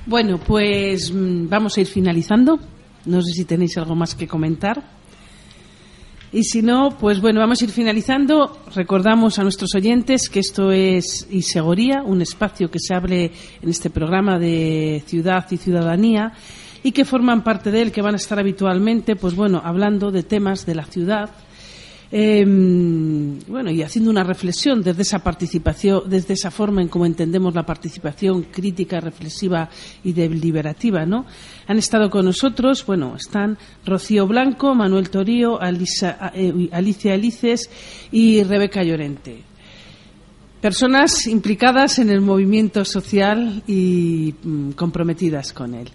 [0.06, 2.58] bueno, pues mm, vamos a ir finalizando.
[3.04, 4.97] No sé si tenéis algo más que comentar.
[6.30, 8.58] Y si no, pues bueno, vamos a ir finalizando.
[8.74, 13.88] Recordamos a nuestros oyentes que esto es Isegoría, un espacio que se abre en este
[13.88, 16.32] programa de ciudad y ciudadanía
[16.82, 20.22] y que forman parte de él, que van a estar habitualmente, pues bueno, hablando de
[20.22, 21.30] temas de la ciudad,
[22.10, 22.42] eh,
[23.46, 27.66] bueno, y haciendo una reflexión desde esa participación, desde esa forma en cómo entendemos la
[27.66, 29.68] participación crítica, reflexiva
[30.02, 31.26] y deliberativa, ¿no?
[31.66, 37.68] Han estado con nosotros, bueno, están Rocío Blanco, Manuel Torío, eh, Alicia Elices
[38.10, 39.42] y Rebeca Llorente.
[40.62, 45.88] Personas implicadas en el movimiento social y mm, comprometidas con él.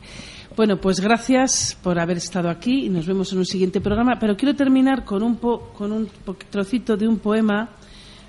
[0.56, 4.20] Bueno, pues gracias por haber estado aquí y nos vemos en un siguiente programa.
[4.20, 6.08] Pero quiero terminar con un, con un
[6.52, 7.72] trocito de un poema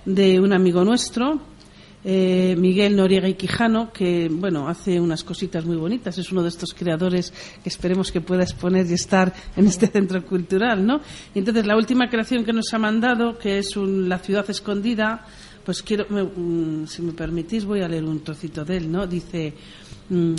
[0.07, 1.39] de un amigo nuestro,
[2.03, 6.17] eh, Miguel Noriega y Quijano, que bueno hace unas cositas muy bonitas.
[6.17, 7.31] Es uno de estos creadores
[7.63, 11.03] que esperemos que pueda exponer y estar en este centro cultural, ¿no?
[11.35, 15.27] Y entonces la última creación que nos ha mandado, que es La ciudad escondida,
[15.63, 19.07] pues quiero, mm, si me permitís, voy a leer un trocito de él, ¿no?
[19.07, 19.53] Dice.
[20.09, 20.35] Mm,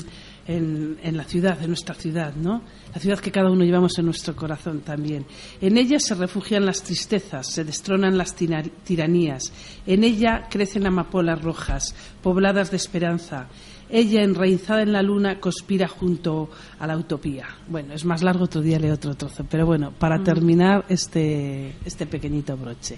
[0.47, 2.61] en, en, la ciudad, en nuestra ciudad, ¿no?
[2.93, 5.25] La ciudad que cada uno llevamos en nuestro corazón también.
[5.59, 9.51] En ella se refugian las tristezas, se destronan las tiranías.
[9.85, 13.47] En ella crecen amapolas rojas, pobladas de esperanza.
[13.89, 17.47] Ella, enraizada en la luna, conspira junto a la utopía.
[17.67, 19.45] Bueno, es más largo, otro día leo otro trozo.
[19.49, 22.97] Pero bueno, para terminar este, este pequeñito broche.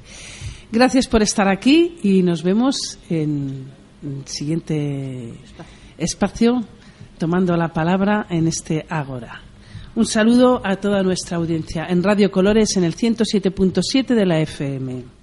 [0.72, 3.66] Gracias por estar aquí y nos vemos en
[4.04, 5.34] el siguiente
[5.98, 6.64] espacio
[7.18, 9.42] tomando la palabra en este Ágora.
[9.96, 15.17] Un saludo a toda nuestra audiencia en Radio Colores en el 107.7 de la FM.